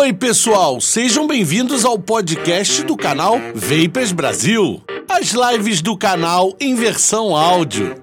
[0.00, 4.82] Oi, pessoal, sejam bem-vindos ao podcast do canal Vapers Brasil.
[5.06, 7.94] As lives do canal em versão áudio.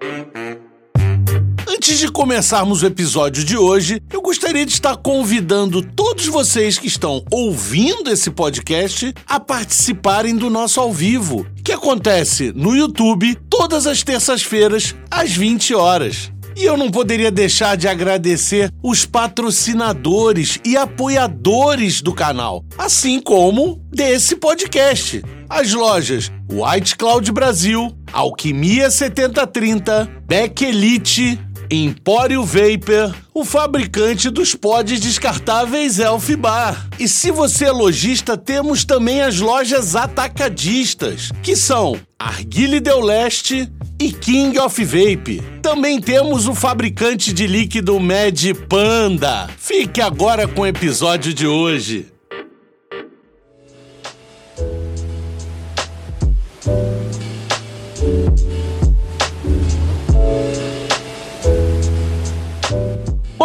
[1.68, 6.86] Antes de começarmos o episódio de hoje, eu gostaria de estar convidando todos vocês que
[6.86, 13.88] estão ouvindo esse podcast a participarem do nosso ao vivo, que acontece no YouTube todas
[13.88, 16.32] as terças-feiras às 20 horas.
[16.58, 23.80] E eu não poderia deixar de agradecer os patrocinadores e apoiadores do canal, assim como
[23.91, 25.22] desse podcast.
[25.48, 35.00] As lojas White Cloud Brasil, Alquimia 7030, Beck Elite, Empório Vapor, o fabricante dos pods
[35.00, 36.88] descartáveis Elf Bar.
[36.98, 43.71] E se você é lojista, temos também as lojas atacadistas, que são Arguile Del Leste
[44.02, 45.39] e King of Vape.
[45.62, 49.48] Também temos o fabricante de líquido Mad Panda.
[49.55, 52.08] Fique agora com o episódio de hoje.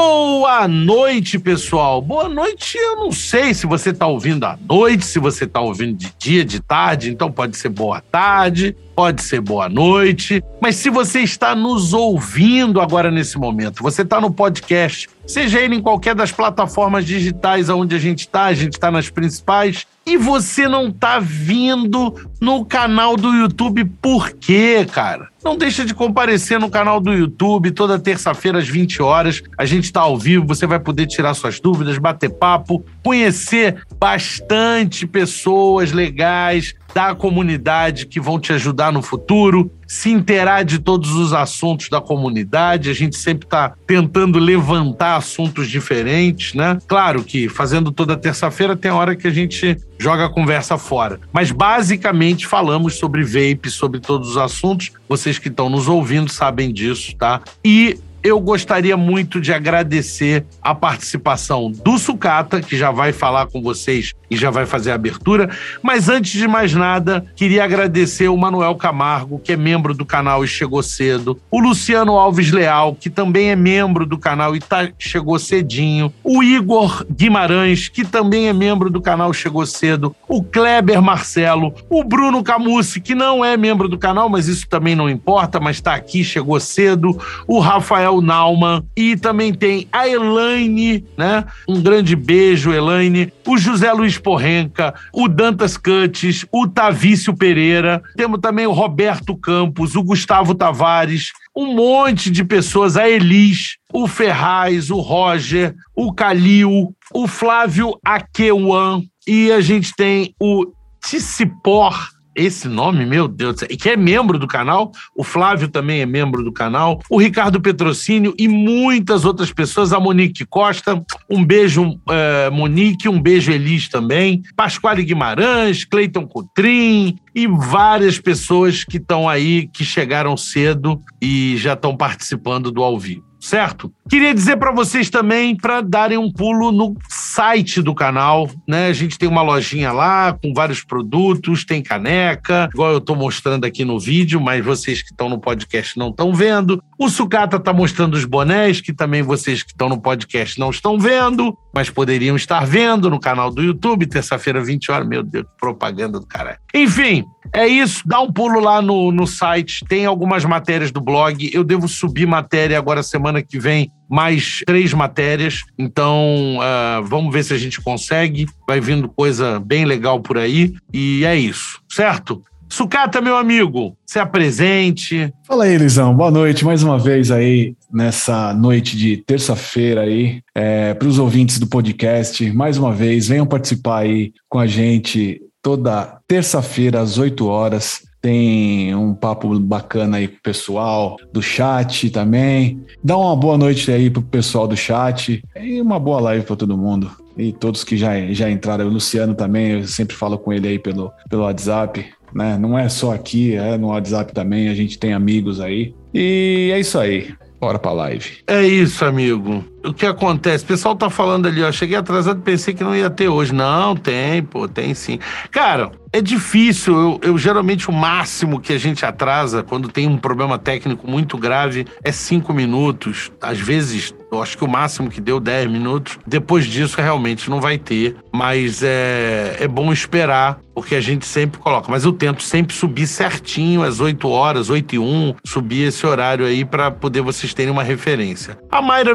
[0.05, 2.03] Boa noite, pessoal.
[2.03, 5.97] Boa noite, eu não sei se você está ouvindo à noite, se você está ouvindo
[5.97, 10.42] de dia, de tarde, então pode ser boa tarde, pode ser boa noite.
[10.61, 15.77] Mas se você está nos ouvindo agora nesse momento, você está no podcast, seja ele
[15.77, 20.17] em qualquer das plataformas digitais onde a gente está, a gente está nas principais, e
[20.17, 25.28] você não está vindo no canal do YouTube, por quê, cara?
[25.44, 29.42] Não deixa de comparecer no canal do YouTube toda terça-feira às 20 horas.
[29.59, 35.06] A gente está ao vivo, você vai poder tirar suas dúvidas, bater papo, conhecer bastante
[35.06, 41.32] pessoas legais, da comunidade que vão te ajudar no futuro, se inteirar de todos os
[41.32, 42.90] assuntos da comunidade.
[42.90, 46.78] A gente sempre está tentando levantar assuntos diferentes, né?
[46.86, 51.20] Claro que fazendo toda terça-feira tem hora que a gente joga a conversa fora.
[51.32, 54.90] Mas basicamente falamos sobre vape, sobre todos os assuntos.
[55.08, 57.41] Vocês que estão nos ouvindo sabem disso, tá?
[57.64, 63.60] E eu gostaria muito de agradecer a participação do Sucata, que já vai falar com
[63.60, 65.50] vocês e já vai fazer a abertura.
[65.83, 70.44] Mas antes de mais nada, queria agradecer o Manuel Camargo, que é membro do canal
[70.44, 74.88] e chegou cedo, o Luciano Alves Leal, que também é membro do canal e tá,
[74.99, 81.03] chegou cedinho, o Igor Guimarães, que também é membro do canal chegou cedo, o Kleber
[81.03, 85.61] Marcelo, o Bruno Camucci, que não é membro do canal, mas isso também não importa,
[85.61, 91.45] mas está aqui, chegou cedo, o Rafael Nauman e também tem a Elaine, né?
[91.69, 98.41] Um grande beijo, Elaine, o José Luiz Porrenca, o Dantas Cantes, o Tavício Pereira, temos
[98.41, 104.91] também o Roberto Campos, o Gustavo Tavares, um monte de pessoas, a Elis, o Ferraz,
[104.91, 110.67] o Roger, o Calil, o Flávio Aqueuan, e a gente tem o
[111.05, 111.94] Tissipor,
[112.34, 116.43] esse nome, meu Deus, e que é membro do canal, o Flávio também é membro
[116.43, 122.50] do canal, o Ricardo Petrocínio e muitas outras pessoas, a Monique Costa, um beijo é,
[122.50, 129.69] Monique, um beijo Elis também, Pasquale Guimarães, Cleiton Coutrin e várias pessoas que estão aí,
[129.69, 133.93] que chegaram cedo e já estão participando do ao vivo certo?
[134.09, 136.94] Queria dizer para vocês também para darem um pulo no
[137.32, 138.88] site do canal, né?
[138.88, 143.65] A gente tem uma lojinha lá com vários produtos, tem caneca, igual eu estou mostrando
[143.65, 146.82] aqui no vídeo, mas vocês que estão no podcast não estão vendo.
[146.98, 150.98] O Sucata está mostrando os bonés, que também vocês que estão no podcast não estão
[150.98, 155.09] vendo, mas poderiam estar vendo no canal do YouTube, terça-feira, 20 horas.
[155.09, 156.59] Meu Deus, propaganda do caralho.
[156.75, 158.03] Enfim, é isso.
[158.06, 161.50] Dá um pulo lá no, no site, tem algumas matérias do blog.
[161.53, 165.62] Eu devo subir matéria agora semana que vem, mais três matérias.
[165.78, 168.47] Então, uh, vamos ver se a gente consegue.
[168.69, 170.75] Vai vindo coisa bem legal por aí.
[170.93, 172.43] E é isso, certo?
[172.69, 175.33] Sucata, meu amigo, se apresente.
[175.47, 176.15] Fala aí, Elisão.
[176.15, 180.43] Boa noite mais uma vez aí nessa noite de terça-feira aí.
[180.55, 185.41] É, Para os ouvintes do podcast, mais uma vez, venham participar aí com a gente
[185.62, 188.03] toda terça-feira às 8 horas.
[188.22, 192.80] Tem um papo bacana aí com o pessoal do chat também.
[193.02, 196.78] Dá uma boa noite aí pro pessoal do chat e uma boa live para todo
[196.78, 197.10] mundo.
[197.36, 200.78] E todos que já, já entraram, o Luciano também, eu sempre falo com ele aí
[200.78, 202.56] pelo, pelo WhatsApp né?
[202.58, 205.94] Não é só aqui, é no WhatsApp também, a gente tem amigos aí.
[206.12, 207.34] E é isso aí.
[207.60, 208.38] Bora pra live.
[208.46, 209.64] É isso, amigo.
[209.84, 210.64] O que acontece?
[210.64, 211.73] O pessoal tá falando ali, ó.
[211.73, 213.52] Cheguei atrasado, pensei que não ia ter hoje.
[213.52, 215.19] Não, tem, pô, tem sim.
[215.50, 216.94] Cara, é difícil.
[216.94, 221.38] Eu, eu, geralmente o máximo que a gente atrasa quando tem um problema técnico muito
[221.38, 223.32] grave é cinco minutos.
[223.40, 226.19] Às vezes, eu acho que o máximo que deu 10 minutos.
[226.26, 228.17] Depois disso, realmente não vai ter.
[228.32, 231.90] Mas é, é bom esperar, porque a gente sempre coloca.
[231.90, 236.44] Mas eu tento sempre subir certinho às 8 horas, 8 e 1, subir esse horário
[236.44, 238.58] aí para poder vocês terem uma referência.
[238.70, 239.14] A Mayra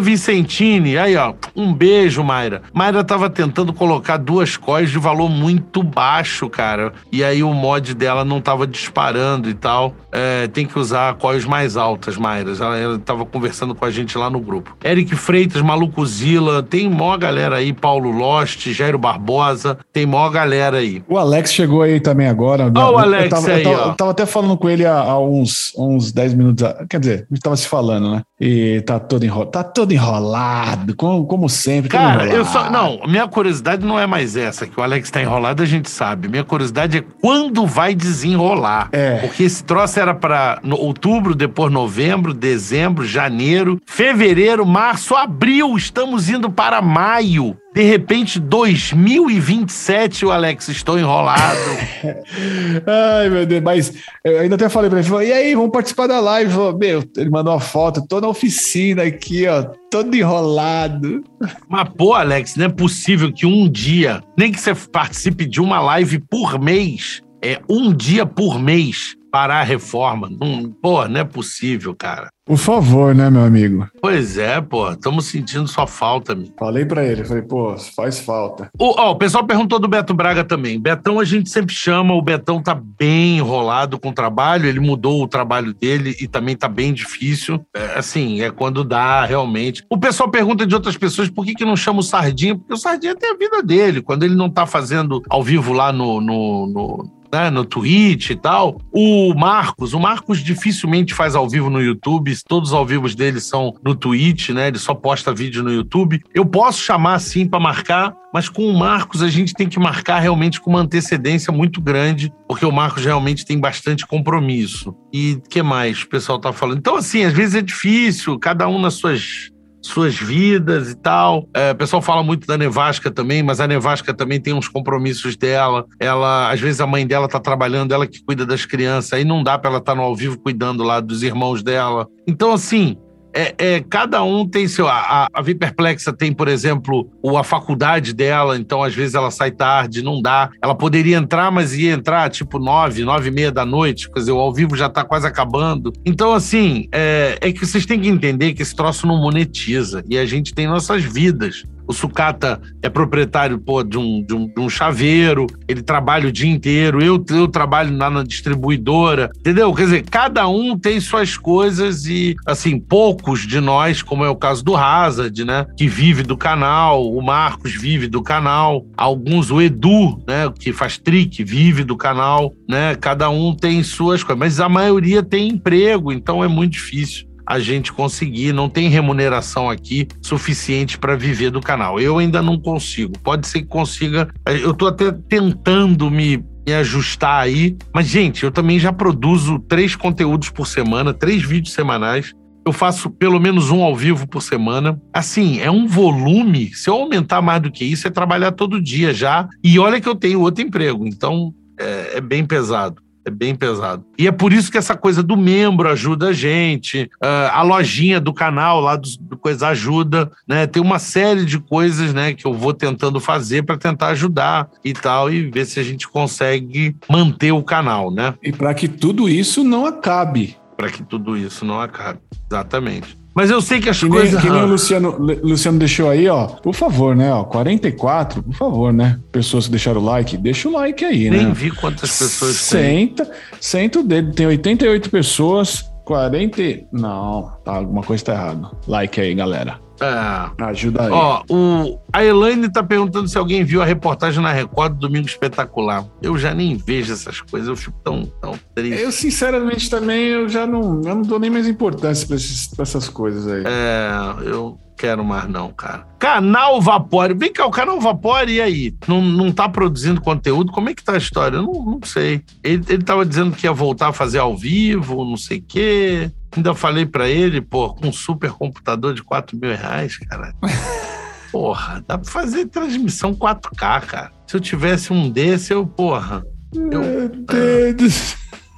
[0.58, 2.64] Vicentini, aí ó, um beijo, Mayra.
[2.74, 7.94] Mayra tava tentando colocar duas cois de valor muito baixo, cara e aí o mod
[7.94, 9.94] dela não tava disparando e tal.
[10.12, 12.60] É, tem que usar coils mais altas, Mayras.
[12.62, 14.76] Ela, ela tava conversando com a gente lá no grupo.
[14.84, 20.78] Eric Freitas, Maluco Zila, tem mó galera aí, Paulo Lost, Jairo Barbosa, tem mó galera
[20.78, 21.04] aí.
[21.08, 22.72] O Alex chegou aí também agora.
[22.76, 25.00] Ó, o Alex eu tava, aí, eu tava, eu tava até falando com ele há,
[25.00, 28.22] há, uns, uns 10 minutos, quer dizer, a gente tava se falando, né?
[28.40, 31.90] E tá todo enrolado, tá todo enrolado, como, como sempre.
[31.90, 32.70] Cara, eu só.
[32.70, 36.28] Não, minha curiosidade não é mais essa, que o Alex tá enrolado, a gente sabe.
[36.28, 38.90] Minha curiosidade é quando vai desenrolar.
[38.92, 39.18] É.
[39.18, 45.76] Porque esse troço era para outubro, depois novembro, dezembro, janeiro, fevereiro, março, abril.
[45.76, 47.58] Estamos indo para maio.
[47.78, 51.60] De repente, 2027, o Alex, estou enrolado.
[52.88, 53.94] Ai, meu Deus, mas
[54.26, 56.56] eu ainda até falei para ele, e aí, vamos participar da live?
[56.76, 61.24] Meu, ele mandou uma foto, tô na oficina aqui, ó, todo enrolado.
[61.70, 65.80] Mas, pô, Alex, não é possível que um dia, nem que você participe de uma
[65.80, 70.28] live por mês, é um dia por mês, parar a reforma.
[70.32, 72.30] Não, pô, não é possível, cara.
[72.48, 73.90] Por favor, né, meu amigo?
[74.02, 76.54] Pois é, pô, estamos sentindo sua falta, amigo.
[76.58, 78.70] Falei para ele, falei, pô, faz falta.
[78.80, 80.80] O, ó, o pessoal perguntou do Beto Braga também.
[80.80, 85.22] Betão a gente sempre chama, o Betão tá bem enrolado com o trabalho, ele mudou
[85.22, 87.60] o trabalho dele e também tá bem difícil.
[87.76, 89.84] É, assim, é quando dá realmente.
[89.90, 92.78] O pessoal pergunta de outras pessoas por que, que não chama o Sardinha, porque o
[92.78, 94.02] Sardinha tem a vida dele.
[94.02, 98.36] Quando ele não tá fazendo ao vivo lá no, no, no né, no Twitch e
[98.36, 98.80] tal.
[98.92, 103.40] O Marcos, o Marcos dificilmente faz ao vivo no YouTube, todos os ao vivos dele
[103.40, 104.68] são no Twitch, né?
[104.68, 106.22] Ele só posta vídeo no YouTube.
[106.34, 110.20] Eu posso chamar assim para marcar, mas com o Marcos a gente tem que marcar
[110.20, 114.96] realmente com uma antecedência muito grande, porque o Marcos realmente tem bastante compromisso.
[115.14, 116.80] E que mais o pessoal tá falando?
[116.80, 119.52] Então assim, às vezes é difícil, cada um nas suas
[119.82, 121.48] suas vidas e tal.
[121.54, 125.36] É, o pessoal fala muito da Nevasca também, mas a Nevasca também tem uns compromissos
[125.36, 125.86] dela.
[126.00, 129.44] Ela, às vezes, a mãe dela tá trabalhando, ela que cuida das crianças, aí não
[129.44, 132.08] dá para ela estar tá no ao vivo cuidando lá dos irmãos dela.
[132.28, 132.98] Então, assim,
[133.38, 134.88] é, é, cada um tem seu.
[134.88, 139.52] A, a Viperplexa tem, por exemplo, o, a faculdade dela, então às vezes ela sai
[139.52, 140.50] tarde, não dá.
[140.62, 144.32] Ela poderia entrar, mas ia entrar tipo nove, nove e meia da noite, quer dizer,
[144.32, 145.94] o ao vivo já tá quase acabando.
[146.04, 150.18] Então, assim, é, é que vocês têm que entender que esse troço não monetiza e
[150.18, 151.64] a gente tem nossas vidas.
[151.88, 156.32] O Sucata é proprietário pô, de, um, de, um, de um chaveiro, ele trabalha o
[156.32, 159.74] dia inteiro, eu, eu trabalho lá na distribuidora, entendeu?
[159.74, 164.36] Quer dizer, cada um tem suas coisas e, assim, poucos de nós, como é o
[164.36, 169.62] caso do Hazard, né, que vive do canal, o Marcos vive do canal, alguns, o
[169.62, 174.60] Edu, né, que faz trick, vive do canal, né, cada um tem suas coisas, mas
[174.60, 180.06] a maioria tem emprego, então é muito difícil a gente conseguir, não tem remuneração aqui
[180.22, 181.98] suficiente para viver do canal.
[181.98, 183.14] Eu ainda não consigo.
[183.24, 184.28] Pode ser que consiga.
[184.46, 187.78] Eu estou até tentando me ajustar aí.
[187.94, 192.34] Mas, gente, eu também já produzo três conteúdos por semana, três vídeos semanais.
[192.66, 195.02] Eu faço pelo menos um ao vivo por semana.
[195.14, 196.74] Assim, é um volume.
[196.74, 199.48] Se eu aumentar mais do que isso, é trabalhar todo dia já.
[199.64, 201.08] E olha que eu tenho outro emprego.
[201.08, 203.02] Então, é, é bem pesado.
[203.28, 204.06] É bem pesado.
[204.18, 208.22] E é por isso que essa coisa do membro ajuda a gente, uh, a lojinha
[208.22, 210.66] do canal lá do, do, Coisa ajuda, né?
[210.66, 214.94] Tem uma série de coisas, né, que eu vou tentando fazer para tentar ajudar e
[214.94, 218.34] tal, e ver se a gente consegue manter o canal, né?
[218.42, 220.56] E para que tudo isso não acabe.
[220.78, 222.20] Para que tudo isso não acabe.
[222.50, 223.18] Exatamente.
[223.38, 224.34] Mas eu sei que as que coisas.
[224.34, 226.48] Nem, que nem o Luciano, Luciano deixou aí, ó.
[226.48, 227.32] Por favor, né?
[227.32, 229.20] Ó, 44, por favor, né?
[229.32, 231.44] Pessoas que deixaram o like, deixa o like aí, Nem né?
[231.44, 233.36] Nem vi quantas pessoas senta, tem.
[233.62, 236.88] Senta o dedo, tem 88 pessoas, 40.
[236.92, 238.72] Não, tá, alguma coisa tá errada.
[238.88, 239.87] Like aí, galera.
[240.00, 240.64] É.
[240.66, 241.12] Ajuda aí.
[241.12, 245.28] Ó, o, a Elaine tá perguntando se alguém viu a reportagem na Record do Domingo
[245.28, 246.06] Espetacular.
[246.22, 249.02] Eu já nem vejo essas coisas, eu fico tão, tão triste.
[249.02, 252.84] Eu, sinceramente, também, eu já não, eu não dou nem mais importância pra, esses, pra
[252.84, 253.64] essas coisas aí.
[253.66, 256.06] É, eu quero mais não, cara.
[256.20, 257.34] Canal Vapore.
[257.34, 258.96] Vem cá, o Canal Vapore, e aí?
[259.08, 260.72] Não, não tá produzindo conteúdo?
[260.72, 261.58] Como é que tá a história?
[261.58, 262.44] Eu não, não sei.
[262.64, 266.32] Ele, ele tava dizendo que ia voltar a fazer ao vivo, não sei o quê.
[266.56, 270.54] Ainda falei pra ele, pô, com um super computador de 4 mil reais, cara.
[271.52, 274.32] Porra, dá pra fazer transmissão 4K, cara.
[274.46, 276.44] Se eu tivesse um desse, eu, porra.
[276.74, 278.36] Eu, Meu Deus.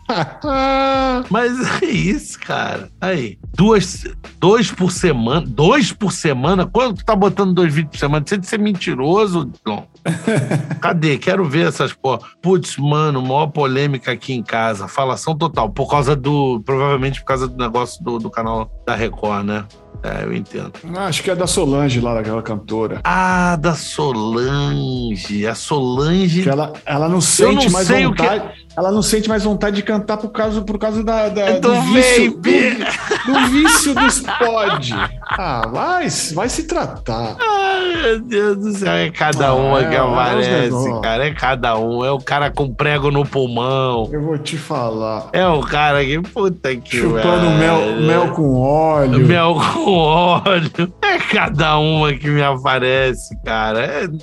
[1.30, 2.90] Mas é isso, cara.
[3.02, 4.04] Aí, duas,
[4.40, 5.46] dois por semana.
[5.46, 6.66] Dois por semana?
[6.66, 8.26] Quando tu tá botando dois vídeos por semana?
[8.26, 9.86] Você de ser mentiroso, Dom.
[10.82, 11.18] Cadê?
[11.18, 12.20] Quero ver essas porra.
[12.42, 14.88] Putz, mano, maior polêmica aqui em casa.
[14.88, 15.70] Falação total.
[15.70, 16.62] Por causa do.
[16.66, 19.66] Provavelmente por causa do negócio do, do canal da Record, né?
[20.02, 20.72] É, eu entendo.
[20.96, 23.02] Acho que é da Solange lá, daquela cantora.
[23.04, 25.46] Ah, da Solange.
[25.46, 26.44] A Solange.
[26.44, 28.44] Que ela, ela não sente não mais vontade.
[28.78, 32.36] Ela não sente mais vontade de cantar por causa, por causa da, da- Do vício.
[32.36, 32.78] vape.
[33.26, 34.94] Do, do vício dos pod.
[35.32, 37.36] Ah, vai, vai se tratar.
[37.40, 38.92] Ai, meu Deus do céu.
[38.92, 41.28] É cada Ah, uma é, que é aparece, cara.
[41.28, 42.04] É cada um.
[42.04, 44.10] É o cara com prego no pulmão.
[44.12, 45.30] Eu vou te falar.
[45.34, 46.20] É o cara que.
[46.22, 46.98] Puta que.
[46.98, 49.20] Chupando mel, mel com óleo.
[49.26, 50.94] Mel com óleo.
[51.04, 53.82] É cada uma que me aparece, cara.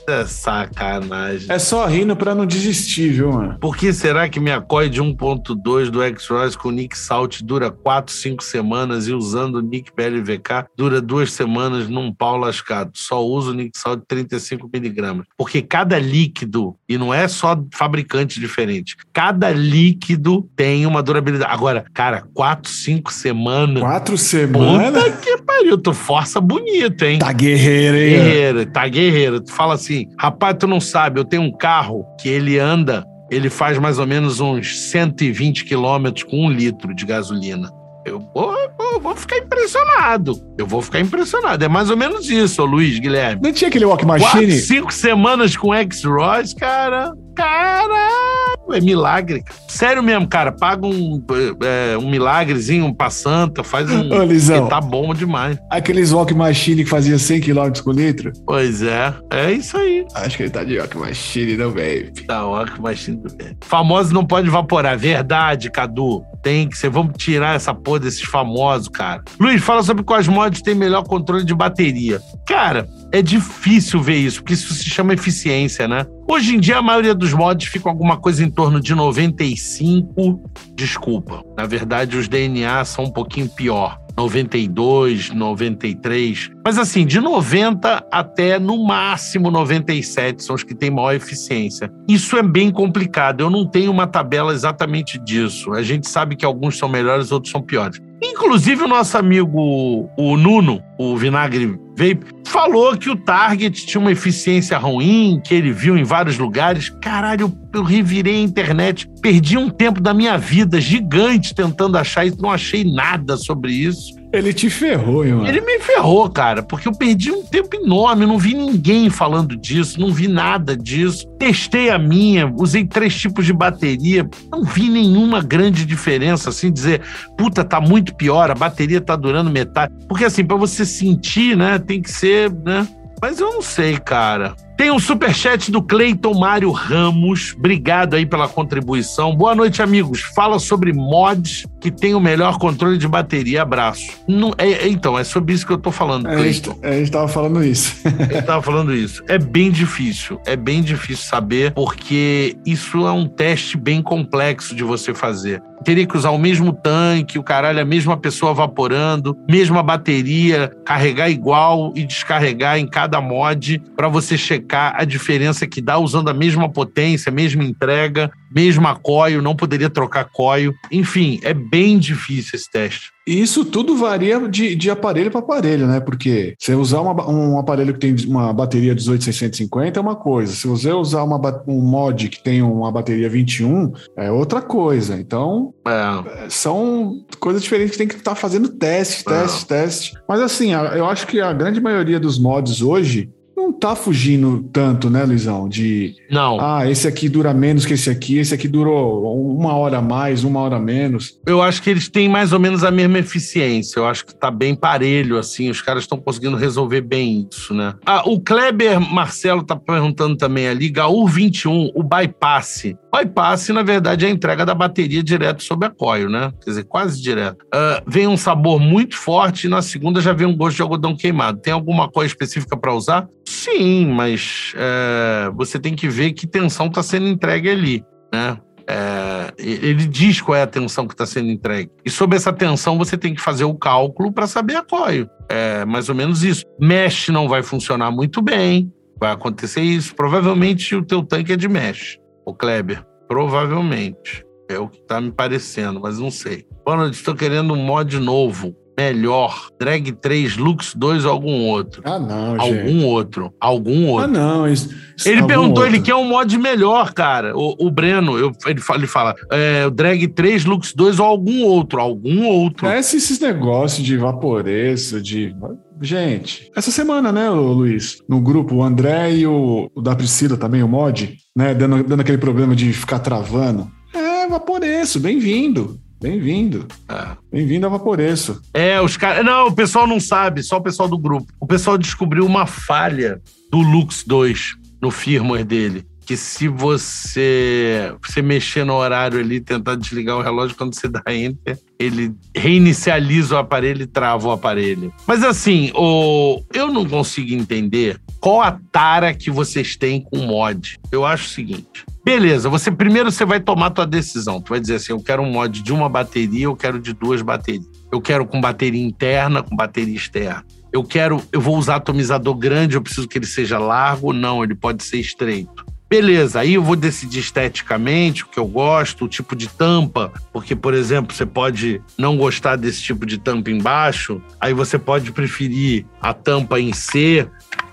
[0.09, 1.47] É sacanagem.
[1.51, 3.57] É só rindo pra não desistir, viu, mano?
[3.61, 8.13] Por que será que minha COI de 1.2 do X-Royce com Nick Salt dura 4,
[8.13, 12.91] 5 semanas e usando o Nick PLVK dura duas semanas num pau lascado?
[12.95, 15.23] Só uso o Nick Salt de 35mg.
[15.37, 21.53] Porque cada líquido, e não é só fabricante diferente, cada líquido tem uma durabilidade.
[21.53, 23.83] Agora, cara, 4, 5 semanas.
[23.83, 25.03] Quatro semanas.
[25.03, 27.19] Puta que pariu, tu força bonito, hein?
[27.19, 28.11] Tá guerreiro, hein?
[28.11, 29.41] Guerreiro, tá guerreiro.
[29.41, 33.51] Tu fala assim, rapaz, tu não sabe, eu tenho um carro que ele anda, ele
[33.51, 37.71] faz mais ou menos uns 120 quilômetros com um litro de gasolina.
[38.07, 40.41] Eu vou, vou, vou ficar impressionado.
[40.57, 41.65] Eu vou ficar impressionado.
[41.65, 43.43] É mais ou menos isso, Luiz Guilherme.
[43.43, 44.53] Não tinha aquele Walk Quatro, Machine?
[44.53, 47.13] cinco semanas com X-Royce, cara.
[47.37, 49.45] Caralho, é milagre.
[49.69, 50.51] Sério mesmo, cara.
[50.51, 51.23] Paga um,
[51.63, 54.11] é, um milagrezinho pra santa, faz um.
[54.17, 54.65] Ô, Lisão.
[54.65, 55.59] que tá bom demais.
[55.71, 58.33] Aqueles Walk Machine que fazia 100 km por litro?
[58.47, 60.07] Pois é, é isso aí.
[60.15, 62.13] Acho que ele tá de Walk Machine, não, baby.
[62.27, 62.43] Tá
[62.81, 63.57] mas tudo bem.
[63.63, 64.99] Famoso não pode evaporar.
[64.99, 66.25] Verdade, Cadu.
[66.43, 66.89] Tem que ser.
[66.89, 69.23] Vamos tirar essa porra desses famosos, cara.
[69.39, 72.21] Luiz, fala sobre quais mods tem melhor controle de bateria.
[72.47, 76.05] Cara, é difícil ver isso, porque isso se chama eficiência, né?
[76.29, 80.43] Hoje em dia, a maioria dos mods ficam alguma coisa em torno de 95.
[80.75, 81.43] Desculpa.
[81.57, 83.99] Na verdade, os DNA são um pouquinho pior.
[84.17, 86.51] 92, 93.
[86.65, 91.93] Mas assim, de 90 até no máximo 97 são os que têm maior eficiência.
[92.09, 93.43] Isso é bem complicado.
[93.43, 95.73] Eu não tenho uma tabela exatamente disso.
[95.75, 98.01] A gente sabe que alguns são melhores, outros são piores.
[98.23, 104.13] Inclusive, o nosso amigo, o Nuno, o Vinagre Vape, falou que o Target tinha uma
[104.13, 106.89] eficiência ruim, que ele viu em vários lugares.
[106.89, 112.41] Caralho, eu, revirei a internet, perdi um tempo da minha vida gigante tentando achar isso,
[112.41, 114.16] não achei nada sobre isso.
[114.33, 115.47] Ele te ferrou, mano?
[115.47, 120.01] Ele me ferrou, cara, porque eu perdi um tempo enorme, não vi ninguém falando disso,
[120.01, 121.27] não vi nada disso.
[121.39, 127.03] Testei a minha, usei três tipos de bateria, não vi nenhuma grande diferença, assim, dizer,
[127.39, 129.95] puta, tá muito pior, a bateria tá durando metade.
[130.09, 132.87] Porque, assim, pra você sentir, né, tem que ser, né?
[133.21, 134.55] Mas eu não sei, cara.
[134.77, 137.55] Tem um superchat do Cleiton Mário Ramos.
[137.57, 139.35] Obrigado aí pela contribuição.
[139.35, 140.21] Boa noite, amigos.
[140.21, 143.63] Fala sobre mods que tem o melhor controle de bateria.
[143.63, 144.07] Abraço.
[144.29, 146.79] Não, é, é- então, é sobre isso que eu tô falando, Cleiton.
[146.83, 147.97] a gente tava falando isso.
[148.31, 149.23] Eu tava falando isso.
[149.29, 150.39] É bem difícil.
[150.45, 155.63] É bem difícil saber, porque isso é um teste bem complexo de você fazer.
[155.87, 161.31] Teria que usar o mesmo tanque, o caralho, a mesma pessoa vaporando, mesma bateria, carregar
[161.31, 166.35] igual e descarregar em cada mod para você checar a diferença que dá usando a
[166.35, 170.75] mesma potência, mesma entrega, mesma coil, não poderia trocar coil.
[170.91, 173.11] Enfim, é bem difícil esse teste.
[173.27, 175.99] E isso tudo varia de, de aparelho para aparelho, né?
[175.99, 180.53] Porque se você usar uma- um aparelho que tem uma bateria 18650 é uma coisa.
[180.55, 181.37] Se você usar uma
[181.67, 185.17] um mod que tem uma bateria 21, é outra coisa.
[185.19, 190.13] Então, É, é, são coisas diferentes que tem que estar fazendo teste, teste, teste.
[190.29, 195.09] Mas assim, eu acho que a grande maioria dos mods hoje não tá fugindo tanto,
[195.09, 195.67] né, Luizão?
[195.69, 196.59] De não.
[196.61, 200.61] ah, esse aqui dura menos que esse aqui, esse aqui durou uma hora mais, uma
[200.61, 201.41] hora menos.
[201.47, 203.99] Eu acho que eles têm mais ou menos a mesma eficiência.
[203.99, 205.71] Eu acho que tá bem parelho, assim.
[205.71, 207.95] Os caras estão conseguindo resolver bem isso, né?
[208.05, 212.93] Ah, o Kleber Marcelo tá perguntando também ali, Gaur 21, o bypass.
[213.13, 216.53] Bypass, na verdade, é a entrega da bateria direto sobre a coil, né?
[216.63, 217.65] Quer dizer, quase direto.
[217.73, 221.17] Ah, vem um sabor muito forte e na segunda já vem um gosto de algodão
[221.17, 221.61] queimado.
[221.61, 223.27] Tem alguma coisa específica para usar?
[223.49, 228.59] Sim, mas é, você tem que ver que tensão está sendo entregue ali, né?
[228.89, 231.91] É, ele diz qual é a tensão que está sendo entregue.
[232.05, 235.29] E sobre essa tensão você tem que fazer o cálculo para saber a coio.
[235.49, 236.65] É mais ou menos isso.
[236.81, 240.15] Mesh não vai funcionar muito bem, vai acontecer isso.
[240.15, 243.05] Provavelmente o teu tanque é de mesh, o Kleber.
[243.29, 244.45] Provavelmente.
[244.69, 246.65] É o que está me parecendo, mas não sei.
[246.85, 249.69] Mano, estou querendo um mod novo melhor.
[249.79, 252.03] Drag 3, Lux 2 ou algum outro.
[252.05, 253.05] Ah, não, algum gente.
[253.05, 253.53] outro.
[253.61, 254.25] Algum outro.
[254.25, 254.69] Ah, não.
[254.69, 255.87] Isso, isso ele perguntou, outro.
[255.87, 257.57] ele quer um mod melhor, cara.
[257.57, 261.65] O, o Breno, eu, ele fala, ele fala é, Drag 3, Lux 2 ou algum
[261.65, 262.01] outro.
[262.01, 262.87] Algum outro.
[262.87, 265.55] É esses, negócios de vaporeço, de.
[266.01, 268.19] Gente, essa semana, né, Luiz?
[268.29, 271.75] No grupo, o André e o, o da Priscila também, o mod, né?
[271.75, 273.91] Dando, dando aquele problema de ficar travando.
[274.15, 275.99] É, vaporeço, bem-vindo.
[276.21, 276.87] Bem-vindo.
[277.09, 277.37] É.
[277.53, 278.61] Bem-vindo a Vaporeço.
[278.73, 279.45] É, os caras.
[279.45, 281.53] Não, o pessoal não sabe, só o pessoal do grupo.
[281.61, 286.07] O pessoal descobriu uma falha do Lux 2 no firmware dele.
[286.25, 291.23] Que se você, você mexer no horário ali, tentar desligar o relógio, quando você dá
[291.29, 295.15] enter, ele reinicializa o aparelho e trava o aparelho.
[295.25, 300.99] Mas assim, o, eu não consigo entender qual a tara que vocês têm com mod.
[301.13, 302.05] Eu acho o seguinte.
[302.27, 304.61] Beleza, você primeiro você vai tomar tua decisão.
[304.61, 307.41] Tu vai dizer assim: eu quero um mod de uma bateria, eu quero de duas
[307.41, 307.87] baterias.
[308.11, 310.65] Eu quero com bateria interna, com bateria externa.
[310.93, 314.75] Eu quero, eu vou usar atomizador grande, eu preciso que ele seja largo, não, ele
[314.75, 315.87] pode ser estreito.
[316.11, 320.75] Beleza, aí eu vou decidir esteticamente o que eu gosto, o tipo de tampa, porque,
[320.75, 326.05] por exemplo, você pode não gostar desse tipo de tampa embaixo, aí você pode preferir
[326.21, 327.49] a tampa em C,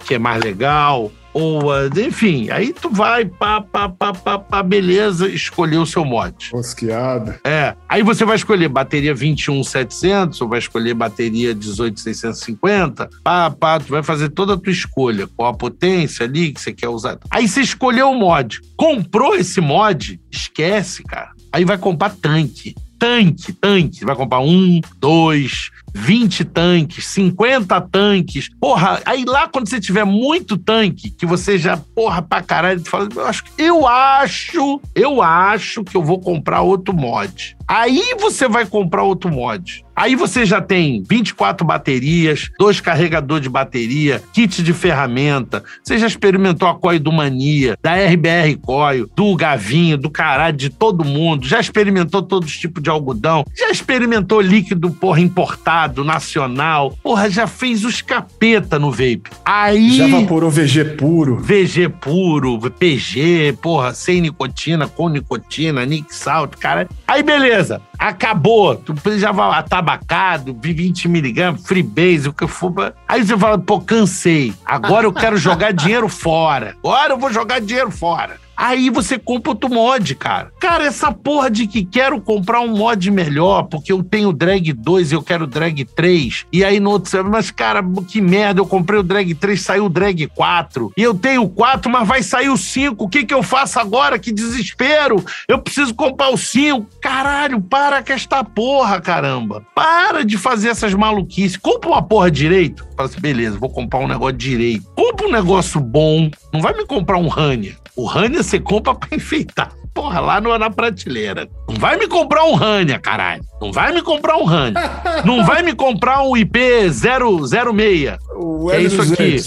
[0.06, 1.64] que é mais legal, ou,
[1.98, 6.50] enfim, aí tu vai, pá, pá, pá, pá, pá, beleza, escolher o seu mod.
[6.54, 7.40] Rosqueada.
[7.44, 13.90] É, aí você vai escolher bateria 21700 ou vai escolher bateria 18650, pá, pá, tu
[13.90, 17.18] vai fazer toda a tua escolha, qual a potência ali que você quer usar.
[17.32, 21.32] Aí você escolheu o mod, comprou esse mod, esquece, cara.
[21.52, 22.76] Aí vai comprar tanque.
[22.98, 24.06] Tanque, tanque.
[24.06, 28.50] Vai comprar um, dois, 20 tanques, 50 tanques.
[28.60, 32.90] Porra, aí lá quando você tiver muito tanque, que você já, porra, pra caralho, tu
[32.90, 37.56] fala, eu acho, eu acho, eu acho que eu vou comprar outro mod.
[37.68, 39.84] Aí você vai comprar outro mod.
[39.96, 45.64] Aí você já tem 24 baterias, dois carregadores de bateria, kit de ferramenta.
[45.84, 50.70] Você já experimentou a coil do Mania, da RBR Coil, do Gavinho, do caralho, de
[50.70, 51.48] todo mundo.
[51.48, 53.46] Já experimentou todos os tipos de algodão.
[53.56, 56.98] Já experimentou líquido, porra, importado, nacional.
[57.02, 59.30] Porra, já fez os capeta no vape.
[59.46, 59.98] Aí...
[59.98, 61.38] Já vaporou VG puro.
[61.38, 66.88] VG puro, PG, porra, sem nicotina, com nicotina, Nick Salt, cara.
[67.08, 68.76] Aí beleza, acabou.
[68.76, 72.94] Tu já vai atabacado, 20 miligramas, freebase, o que for.
[73.08, 74.54] Aí você fala, pô, cansei.
[74.66, 76.76] Agora eu quero jogar dinheiro fora.
[76.84, 78.43] Agora eu vou jogar dinheiro fora.
[78.56, 80.52] Aí você compra outro mod, cara.
[80.60, 85.12] Cara, essa porra de que quero comprar um mod melhor, porque eu tenho drag 2
[85.12, 86.46] e eu quero drag 3.
[86.52, 89.90] E aí no outro, mas cara, que merda, eu comprei o drag 3, saiu o
[89.90, 90.92] drag 4.
[90.96, 93.04] E eu tenho o 4, mas vai sair o 5.
[93.04, 94.20] O que que eu faço agora?
[94.20, 95.24] Que desespero.
[95.48, 96.88] Eu preciso comprar o 5.
[97.02, 99.66] Caralho, para com esta porra, caramba.
[99.74, 101.58] Para de fazer essas maluquices.
[101.58, 102.86] Compra uma porra direito.
[102.96, 104.86] Fala assim, beleza, vou comprar um negócio direito.
[104.96, 106.30] Compra um negócio bom.
[106.54, 107.76] Não vai me comprar um Rania.
[107.96, 109.72] O Rania você compra pra enfeitar.
[109.94, 111.48] Porra, lá no, na prateleira.
[111.70, 113.44] Não vai me comprar um Rania, caralho.
[113.62, 114.82] Não vai me comprar um Rania.
[115.24, 116.60] Não vai me comprar um IP
[116.92, 118.18] 006.
[118.36, 119.38] O é isso aqui.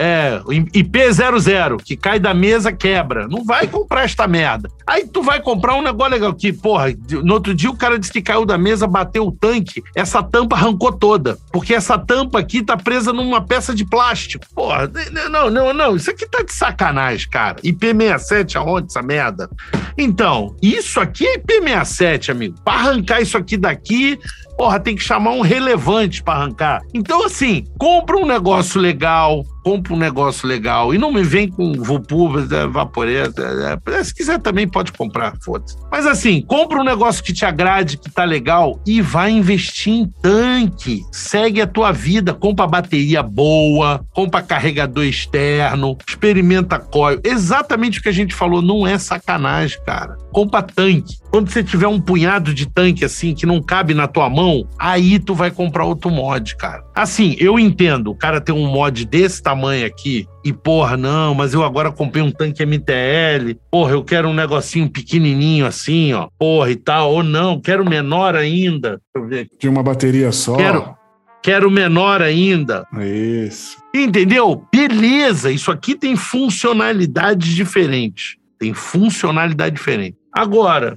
[0.00, 0.10] L200.
[0.10, 3.28] É, o IP00, que cai da mesa, quebra.
[3.28, 4.70] Não vai comprar esta merda.
[4.86, 6.86] Aí tu vai comprar um negócio legal que, porra,
[7.22, 10.56] no outro dia o cara disse que caiu da mesa, bateu o tanque, essa tampa
[10.56, 11.38] arrancou toda.
[11.52, 14.44] Porque essa tampa aqui tá presa numa peça de plástico.
[14.54, 14.90] Porra,
[15.30, 17.60] não, não, não, isso aqui tá de sacanagem, cara.
[17.62, 19.50] IP67 aonde essa merda?
[19.96, 22.56] Então, isso aqui é IP67, amigo.
[22.64, 24.18] Pra arrancar isso aqui daqui,
[24.60, 26.82] porra, tem que chamar um relevante para arrancar.
[26.92, 31.72] Então, assim, compra um negócio legal, compra um negócio legal e não me vem com
[31.72, 32.28] Vupu,
[32.70, 33.42] Vaporeta.
[33.86, 35.78] É, se quiser também pode comprar, foda-se.
[35.90, 40.06] Mas assim, compra um negócio que te agrade, que tá legal e vai investir em
[40.20, 41.04] tanque.
[41.10, 47.18] Segue a tua vida, compra bateria boa, compra carregador externo, experimenta coil.
[47.24, 50.18] Exatamente o que a gente falou, não é sacanagem, cara.
[50.32, 51.19] Compra tanque.
[51.30, 55.18] Quando você tiver um punhado de tanque assim que não cabe na tua mão, aí
[55.18, 56.84] tu vai comprar outro mod, cara.
[56.94, 61.54] Assim, eu entendo, o cara tem um mod desse tamanho aqui e porra, não, mas
[61.54, 66.72] eu agora comprei um tanque MTL, porra, eu quero um negocinho pequenininho assim, ó, porra
[66.72, 69.00] e tal, ou não, quero menor ainda.
[69.14, 69.56] Deixa eu ver aqui.
[69.60, 70.56] De uma bateria só.
[70.56, 70.96] Quero.
[71.42, 72.86] Quero menor ainda.
[73.00, 73.78] Isso.
[73.94, 74.66] Entendeu?
[74.70, 78.36] Beleza, isso aqui tem funcionalidades diferentes.
[78.58, 80.19] Tem funcionalidade diferente.
[80.32, 80.96] Agora,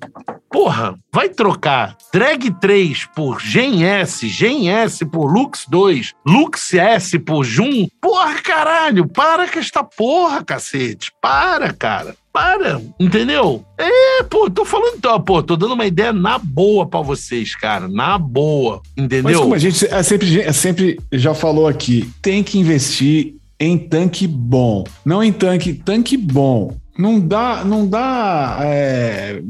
[0.49, 7.17] porra, vai trocar Drag 3 por Gen S, Gen S por Lux 2, Lux S
[7.17, 7.87] por Jun?
[7.99, 11.11] Porra, caralho, para com esta porra, cacete.
[11.19, 12.15] Para, cara.
[12.31, 13.63] Para, entendeu?
[13.77, 17.87] É, pô, tô falando, então, pô, tô dando uma ideia na boa para vocês, cara,
[17.87, 19.23] na boa, entendeu?
[19.23, 23.77] Mas como a gente é sempre, é sempre já falou aqui, tem que investir em
[23.77, 26.75] tanque bom, não em tanque, tanque bom.
[26.97, 28.57] Não dá, não dá.
[28.61, 29.41] É...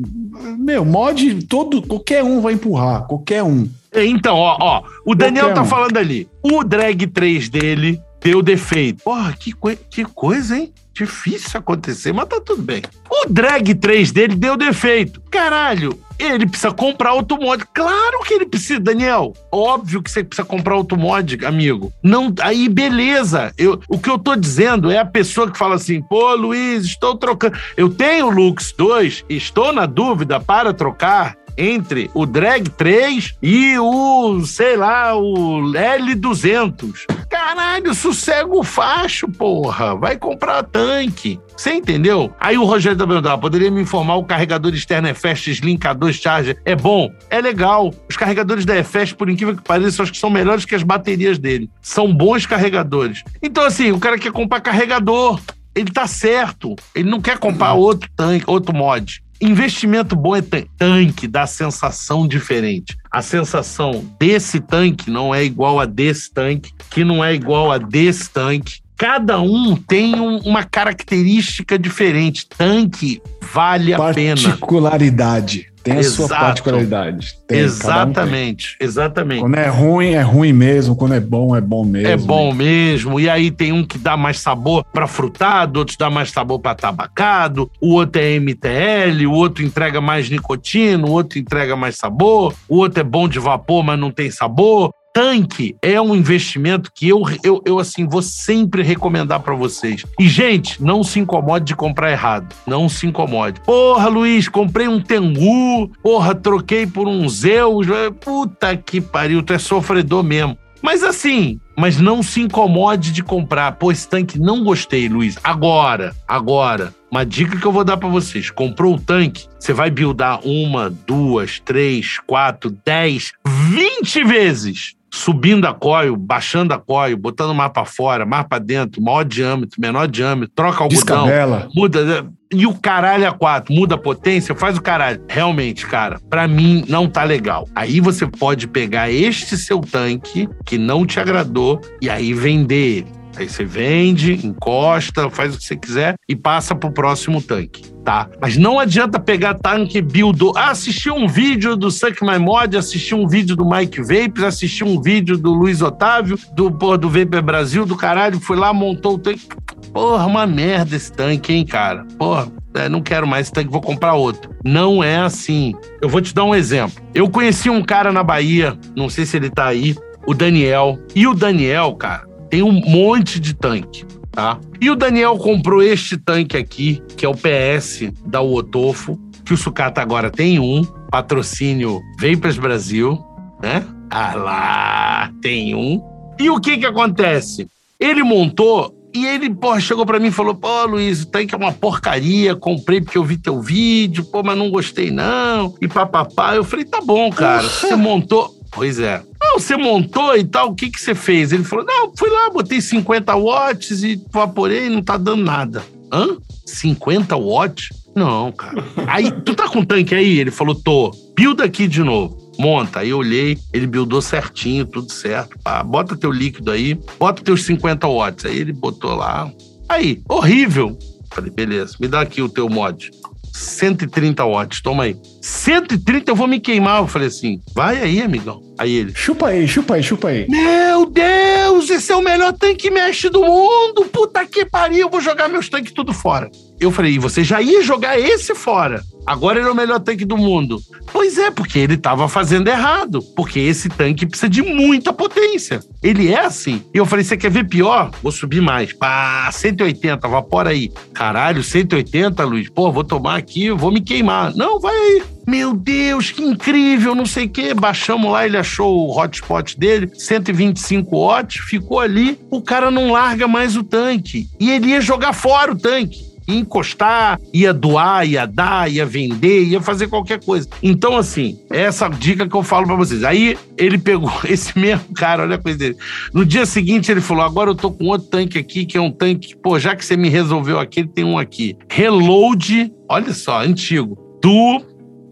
[0.57, 3.69] Meu, mod todo, qualquer um vai empurrar, qualquer um.
[3.93, 5.65] Então, ó, ó, o Daniel qualquer tá um.
[5.65, 6.27] falando ali.
[6.41, 9.03] O drag 3 dele deu defeito.
[9.03, 9.53] Porra, que,
[9.89, 10.73] que coisa, hein?
[10.93, 12.81] Difícil acontecer, mas tá tudo bem.
[13.09, 15.21] O drag 3 dele deu defeito.
[15.29, 17.63] Caralho, ele precisa comprar outro mod.
[17.73, 19.33] Claro que ele precisa, Daniel.
[19.51, 21.91] Óbvio que você precisa comprar outro mod, amigo.
[22.01, 23.51] Não, aí beleza.
[23.57, 27.15] Eu, o que eu tô dizendo é a pessoa que fala assim: "Pô, Luiz, estou
[27.15, 27.57] trocando.
[27.75, 33.77] Eu tenho o Lux 2, estou na dúvida para trocar entre o Drag 3 e
[33.77, 37.05] o, sei lá, o L200.
[37.29, 39.95] Caralho, sossego facho, porra.
[39.95, 41.39] Vai comprar tanque.
[41.55, 42.33] Você entendeu?
[42.39, 46.61] Aí o Rogério da perguntou: poderia me informar o carregador externo EFEST Slim K2 Charger?
[46.65, 47.11] É bom?
[47.29, 47.93] É legal.
[48.09, 51.37] Os carregadores da EFEST, por incrível que pareça, acho que são melhores que as baterias
[51.37, 51.69] dele.
[51.81, 53.23] São bons carregadores.
[53.41, 55.39] Então, assim, o cara quer comprar carregador.
[55.75, 56.75] Ele tá certo.
[56.93, 59.22] Ele não quer comprar outro tanque, outro mod.
[59.41, 60.41] Investimento bom é
[60.77, 62.97] tanque, dá sensação diferente.
[63.11, 67.77] A sensação desse tanque não é igual a desse tanque, que não é igual a
[67.77, 68.81] desse tanque.
[68.95, 72.47] Cada um tem um, uma característica diferente.
[72.47, 74.41] Tanque vale a pena.
[74.41, 75.72] Particularidade.
[75.83, 76.27] Tem a Exato.
[76.27, 77.33] sua particularidade.
[77.45, 79.41] Tem, exatamente, um exatamente.
[79.41, 80.95] Quando é ruim, é ruim mesmo.
[80.95, 82.07] Quando é bom, é bom mesmo.
[82.07, 83.19] É bom mesmo.
[83.19, 86.73] E aí tem um que dá mais sabor para frutado, outro dá mais sabor para
[86.73, 92.53] tabacado, o outro é MTL, o outro entrega mais nicotina, o outro entrega mais sabor,
[92.69, 97.07] o outro é bom de vapor, mas não tem sabor tanque é um investimento que
[97.07, 100.03] eu, eu, eu assim, vou sempre recomendar para vocês.
[100.19, 102.53] E, gente, não se incomode de comprar errado.
[102.65, 103.61] Não se incomode.
[103.61, 105.89] Porra, Luiz, comprei um Tengu.
[106.01, 107.85] Porra, troquei por um Zeus.
[108.19, 110.57] Puta que pariu, tu é sofredor mesmo.
[110.81, 113.71] Mas assim, mas não se incomode de comprar.
[113.73, 115.37] Pô, esse tanque não gostei, Luiz.
[115.41, 119.89] Agora, agora, uma dica que eu vou dar para vocês: comprou o tanque, você vai
[119.89, 127.51] buildar uma, duas, três, quatro, dez, vinte vezes subindo a coil, baixando a coil, botando
[127.51, 131.69] o mapa fora, mapa dentro, maior diâmetro, menor diâmetro, troca algodão, Descabela.
[131.75, 135.23] muda e o caralho a quatro, muda a potência, faz o caralho.
[135.29, 137.67] Realmente, cara, para mim não tá legal.
[137.75, 143.07] Aí você pode pegar este seu tanque que não te agradou e aí vender ele.
[143.35, 148.27] Aí você vende, encosta, faz o que você quiser e passa pro próximo tanque, tá?
[148.41, 150.39] Mas não adianta pegar tanque build.
[150.55, 154.83] Ah, assisti um vídeo do Suck My Mod, assisti um vídeo do Mike Vapes, assisti
[154.83, 159.15] um vídeo do Luiz Otávio, do, porra, do Vapor Brasil, do caralho, foi lá, montou
[159.15, 159.47] o tanque.
[159.93, 162.05] Porra, uma merda esse tanque, hein, cara?
[162.17, 164.51] Porra, é, não quero mais esse tanque, vou comprar outro.
[164.63, 165.73] Não é assim.
[166.01, 167.01] Eu vou te dar um exemplo.
[167.13, 170.97] Eu conheci um cara na Bahia, não sei se ele tá aí, o Daniel.
[171.15, 174.59] E o Daniel, cara, tem um monte de tanque, tá?
[174.81, 179.57] E o Daniel comprou este tanque aqui, que é o PS da Uotofo, que o
[179.57, 183.23] Sucata agora tem um, patrocínio Vapers Brasil,
[183.61, 183.85] né?
[184.09, 186.01] Ah lá, tem um.
[186.39, 187.67] E o que que acontece?
[187.99, 191.57] Ele montou e ele, pô, chegou para mim e falou: pô, Luiz, o tanque é
[191.57, 196.55] uma porcaria, comprei porque eu vi teu vídeo, pô, mas não gostei não, e papapá.
[196.55, 198.62] Eu falei: tá bom, cara, você montou.
[198.73, 199.21] Pois é.
[199.41, 201.51] Não, você montou e tal, o que, que você fez?
[201.51, 205.83] Ele falou: não, fui lá, botei 50 watts e vaporei, não tá dando nada.
[206.11, 206.37] Hã?
[206.65, 207.89] 50 watts?
[208.15, 208.83] Não, cara.
[209.07, 210.39] Aí, tu tá com tanque aí?
[210.39, 211.11] Ele falou: tô.
[211.35, 212.37] Build aqui de novo.
[212.59, 212.99] Monta.
[212.99, 215.57] Aí eu olhei, ele buildou certinho, tudo certo.
[215.63, 218.45] Pá, bota teu líquido aí, bota teus 50 watts.
[218.45, 219.51] Aí ele botou lá.
[219.89, 220.97] Aí, horrível.
[221.31, 223.09] Falei, beleza, me dá aqui o teu mod.
[223.51, 225.17] 130 watts, toma aí.
[225.43, 227.01] 130 eu vou me queimar.
[227.01, 228.63] Eu falei assim, vai aí, amigão.
[228.77, 229.13] Aí ele.
[229.13, 230.47] Chupa aí, chupa aí, chupa aí.
[230.47, 234.05] Meu Deus, esse é o melhor tanque mesh do mundo.
[234.05, 236.49] Puta que pariu, eu vou jogar meus tanques tudo fora.
[236.79, 239.03] Eu falei, você já ia jogar esse fora.
[239.25, 240.79] Agora ele é o melhor tanque do mundo.
[241.11, 243.21] Pois é, porque ele estava fazendo errado.
[243.35, 245.81] Porque esse tanque precisa de muita potência.
[246.01, 246.81] Ele é assim.
[246.93, 248.11] E eu falei: você quer ver pior?
[248.23, 248.93] Vou subir mais.
[248.93, 250.89] Pá, 180, vapora aí.
[251.13, 252.69] Caralho, 180, Luiz.
[252.69, 254.55] Pô, vou tomar aqui, vou me queimar.
[254.55, 255.32] Não, vai aí.
[255.47, 257.73] Meu Deus, que incrível, não sei o quê.
[257.73, 262.39] Baixamos lá, ele achou o hotspot dele, 125 watts, ficou ali.
[262.49, 264.47] O cara não larga mais o tanque.
[264.59, 266.33] E ele ia jogar fora o tanque.
[266.47, 270.67] Ia encostar, ia doar, ia dar, ia vender, ia fazer qualquer coisa.
[270.81, 273.23] Então, assim, essa dica que eu falo para vocês.
[273.23, 275.97] Aí ele pegou esse mesmo cara, olha a coisa dele.
[276.33, 279.11] No dia seguinte ele falou: agora eu tô com outro tanque aqui, que é um
[279.11, 281.77] tanque, pô, já que você me resolveu aquele, tem um aqui.
[281.89, 284.81] Reload, olha só, antigo, do,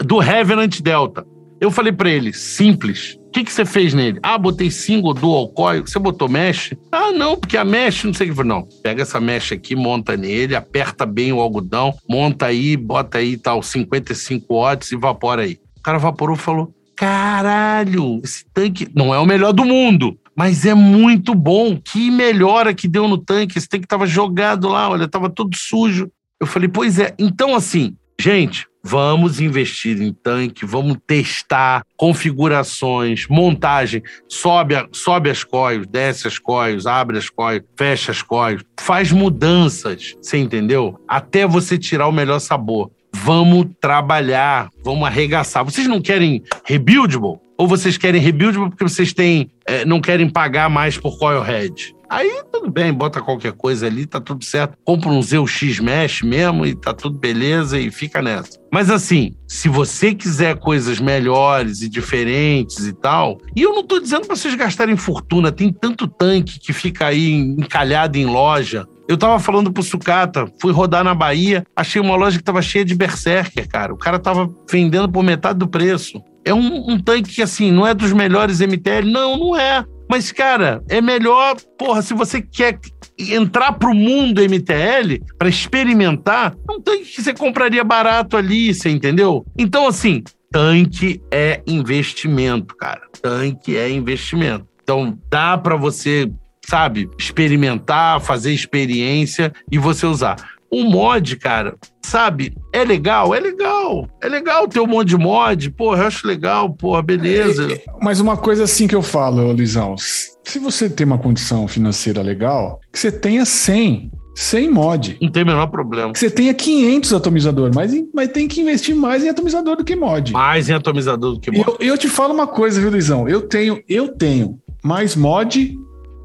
[0.04, 1.26] do Revenant Delta.
[1.60, 3.18] Eu falei para ele, simples.
[3.28, 4.20] O que, que você fez nele?
[4.24, 5.86] Ah, botei single dual coil.
[5.86, 6.74] Você botou mesh?
[6.92, 8.44] Ah, não, porque a mesh, não sei o que.
[8.44, 13.38] Não, pega essa mesh aqui, monta nele, aperta bem o algodão, monta aí, bota aí
[13.38, 15.60] tal, 55 watts e evapora aí.
[15.78, 20.66] O cara evaporou e falou: caralho, esse tanque não é o melhor do mundo, mas
[20.66, 21.80] é muito bom.
[21.80, 23.58] Que melhora que deu no tanque.
[23.58, 26.12] Esse tanque tava jogado lá, olha, tava todo sujo.
[26.40, 27.14] Eu falei, pois é.
[27.18, 35.44] Então, assim, gente, Vamos investir em tanque, vamos testar configurações, montagem, sobe, a, sobe as
[35.44, 41.00] coios, desce as coios, abre as coios, fecha as coios, faz mudanças, você entendeu?
[41.08, 42.92] Até você tirar o melhor sabor.
[43.14, 45.64] Vamos trabalhar, vamos arregaçar.
[45.64, 47.40] Vocês não querem rebuildable?
[47.58, 51.96] Ou vocês querem rebuildable porque vocês têm, é, não querem pagar mais por coil head?
[52.12, 54.78] Aí tudo bem, bota qualquer coisa ali, tá tudo certo.
[54.84, 58.60] Compra um ZX Mesh mesmo e tá tudo beleza e fica nessa.
[58.70, 63.98] Mas assim, se você quiser coisas melhores e diferentes e tal, e eu não tô
[63.98, 68.86] dizendo para vocês gastarem fortuna, tem tanto tanque que fica aí encalhado em loja.
[69.12, 72.86] Eu tava falando pro Sucata, fui rodar na Bahia, achei uma loja que tava cheia
[72.86, 73.94] de berserker, cara.
[73.94, 76.24] O cara tava vendendo por metade do preço.
[76.46, 79.12] É um, um tanque que, assim, não é dos melhores MTL.
[79.12, 79.84] Não, não é.
[80.10, 82.80] Mas, cara, é melhor, porra, se você quer
[83.20, 88.90] entrar pro mundo MTL para experimentar, é um tanque que você compraria barato ali, você
[88.90, 89.46] entendeu?
[89.58, 93.02] Então, assim, tanque é investimento, cara.
[93.22, 94.66] Tanque é investimento.
[94.82, 96.32] Então, dá para você,
[96.72, 100.38] sabe, experimentar, fazer experiência e você usar.
[100.72, 104.08] O mod, cara, sabe, é legal, é legal.
[104.24, 107.68] É legal ter um monte de mod, porra, eu acho legal, porra, beleza.
[107.70, 111.68] É, é, mas uma coisa assim que eu falo, Lisão, se você tem uma condição
[111.68, 115.18] financeira legal, que você tenha 100 sem mod.
[115.22, 116.14] Não tem o menor problema.
[116.16, 120.32] Você tenha 500 atomizador, mas, mas tem que investir mais em atomizador do que mod.
[120.32, 121.66] Mais em atomizador do que mod.
[121.68, 123.28] Eu, eu te falo uma coisa, viu, Luizão?
[123.28, 125.78] Eu tenho, eu tenho mais mod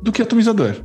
[0.06, 0.76] do que atomizador.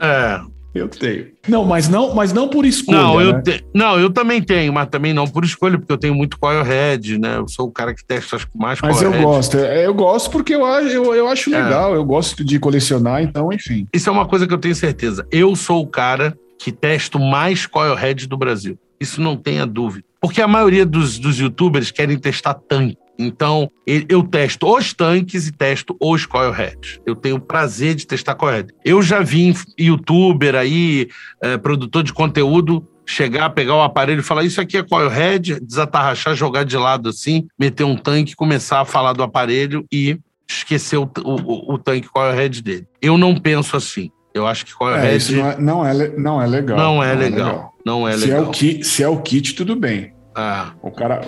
[0.00, 0.40] É,
[0.74, 1.28] eu tenho.
[1.48, 2.98] Não, mas não, mas não por escolha.
[2.98, 3.40] Não, eu né?
[3.40, 3.64] te...
[3.72, 7.36] não, eu também tenho, mas também não por escolha, porque eu tenho muito coilhead, né?
[7.36, 10.66] Eu sou o cara que testa mais Mas eu gosto, é, eu gosto porque eu,
[10.66, 11.62] eu, eu acho é.
[11.62, 11.96] legal, é.
[11.96, 13.86] eu gosto de colecionar, então, enfim.
[13.92, 15.24] Isso é uma coisa que eu tenho certeza.
[15.30, 18.76] Eu sou o cara que testo mais coilhead do Brasil.
[19.00, 20.04] Isso não tenha dúvida.
[20.20, 22.96] Porque a maioria dos, dos youtubers querem testar tanque.
[23.18, 27.00] Então, eu testo os tanques e testo os coilheads.
[27.06, 28.72] Eu tenho o prazer de testar coilhead.
[28.84, 31.08] Eu já vi youtuber aí,
[31.42, 36.34] é, produtor de conteúdo, chegar, pegar o aparelho e falar: Isso aqui é coilhead, desatarrachar,
[36.34, 41.10] jogar de lado assim, meter um tanque, começar a falar do aparelho e esquecer o,
[41.24, 42.86] o, o tanque coilhead dele.
[43.00, 44.10] Eu não penso assim.
[44.32, 45.34] Eu acho que coilhead.
[45.34, 46.76] É, não, é, não, é, não é legal.
[46.76, 47.46] Não é, não legal.
[47.46, 47.74] é legal.
[47.84, 48.44] Não é se legal.
[48.44, 50.13] É o ki, se é o kit, tudo bem.
[50.34, 50.72] Ah.
[50.82, 51.20] O cara,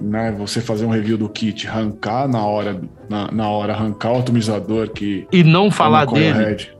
[0.00, 4.18] né, você fazer um review do kit, arrancar na hora, na, na hora, arrancar o
[4.18, 5.26] atomizador que.
[5.32, 6.70] E não falar dele.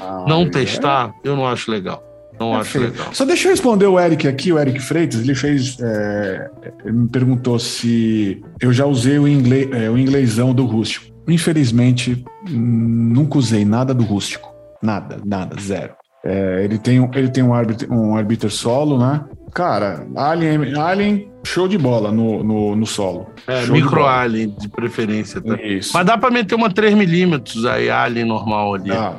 [0.00, 0.50] Ah, não é.
[0.50, 1.28] testar, é...
[1.28, 2.02] eu não acho legal.
[2.38, 2.84] Não é acho feio.
[2.84, 3.08] legal.
[3.12, 5.78] Só deixa eu responder o Eric aqui, o Eric Freitas, ele fez.
[5.80, 6.50] É,
[6.84, 11.06] ele me perguntou se eu já usei o, inglês, é, o inglêsão do rústico.
[11.28, 14.52] Infelizmente, nunca usei nada do rústico.
[14.82, 15.94] Nada, nada, zero.
[16.24, 19.24] É, ele tem, ele tem um, árbitro, um arbiter solo, né?
[19.54, 23.30] Cara, Alien, Alien show de bola no, no, no solo.
[23.46, 25.40] É, show micro de Alien de preferência.
[25.40, 25.60] Tá?
[25.62, 25.90] Isso.
[25.92, 28.88] Mas dá para meter uma 3mm aí, Alien normal ali.
[28.88, 29.14] Dá,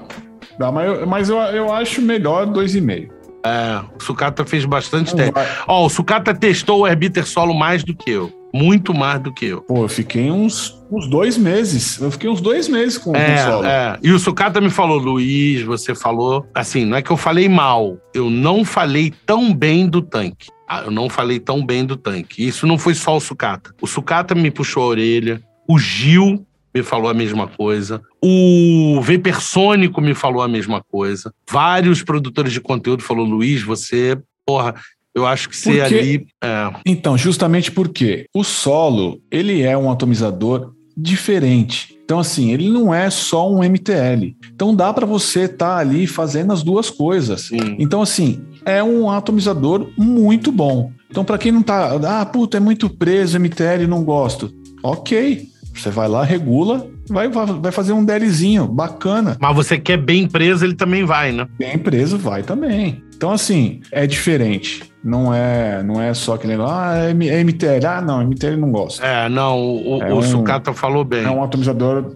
[0.57, 3.09] dá mas, eu, mas eu, eu acho melhor 2,5.
[3.45, 5.33] É, o Sucata fez bastante teste.
[5.67, 8.31] Ó, o Sucata testou o Herbiter solo mais do que eu.
[8.53, 9.61] Muito mais do que eu.
[9.61, 11.99] Pô, eu fiquei uns, uns dois meses.
[11.99, 13.65] Eu fiquei uns dois meses com, é, com o solo.
[13.65, 13.99] É.
[14.03, 16.45] E o Sucata me falou, Luiz, você falou.
[16.53, 17.97] Assim, não é que eu falei mal.
[18.13, 20.51] Eu não falei tão bem do tanque.
[20.69, 22.47] Ah, eu não falei tão bem do tanque.
[22.47, 23.73] Isso não foi só o Sucata.
[23.81, 25.41] O Sucata me puxou a orelha.
[25.67, 28.01] O Gil me falou a mesma coisa.
[28.21, 31.33] O Vapersônico me falou a mesma coisa.
[31.49, 34.73] Vários produtores de conteúdo falou Luiz, você, porra,
[35.15, 36.25] eu acho que ser ali.
[36.43, 36.73] É...
[36.85, 41.97] Então, justamente porque o solo ele é um atomizador diferente.
[42.03, 44.35] Então, assim, ele não é só um MTL.
[44.53, 47.43] Então, dá para você estar tá ali fazendo as duas coisas.
[47.43, 47.77] Sim.
[47.79, 50.91] Então, assim, é um atomizador muito bom.
[51.09, 54.53] Então, para quem não tá, ah, puta, é muito preso, MTL, não gosto.
[54.83, 59.37] Ok, você vai lá, regula vai, vai fazer um DLzinho bacana.
[59.39, 61.47] Mas você quer bem preso, ele também vai, né?
[61.57, 63.03] Bem preso, vai também.
[63.15, 64.83] Então, assim, é diferente.
[65.03, 67.85] Não é, não é só aquele negócio, ah, é, é MTL.
[67.85, 69.05] Ah, não, MTL não gosta.
[69.05, 71.25] É, não, o, é o um, Sucata falou bem.
[71.25, 72.15] É um atomizador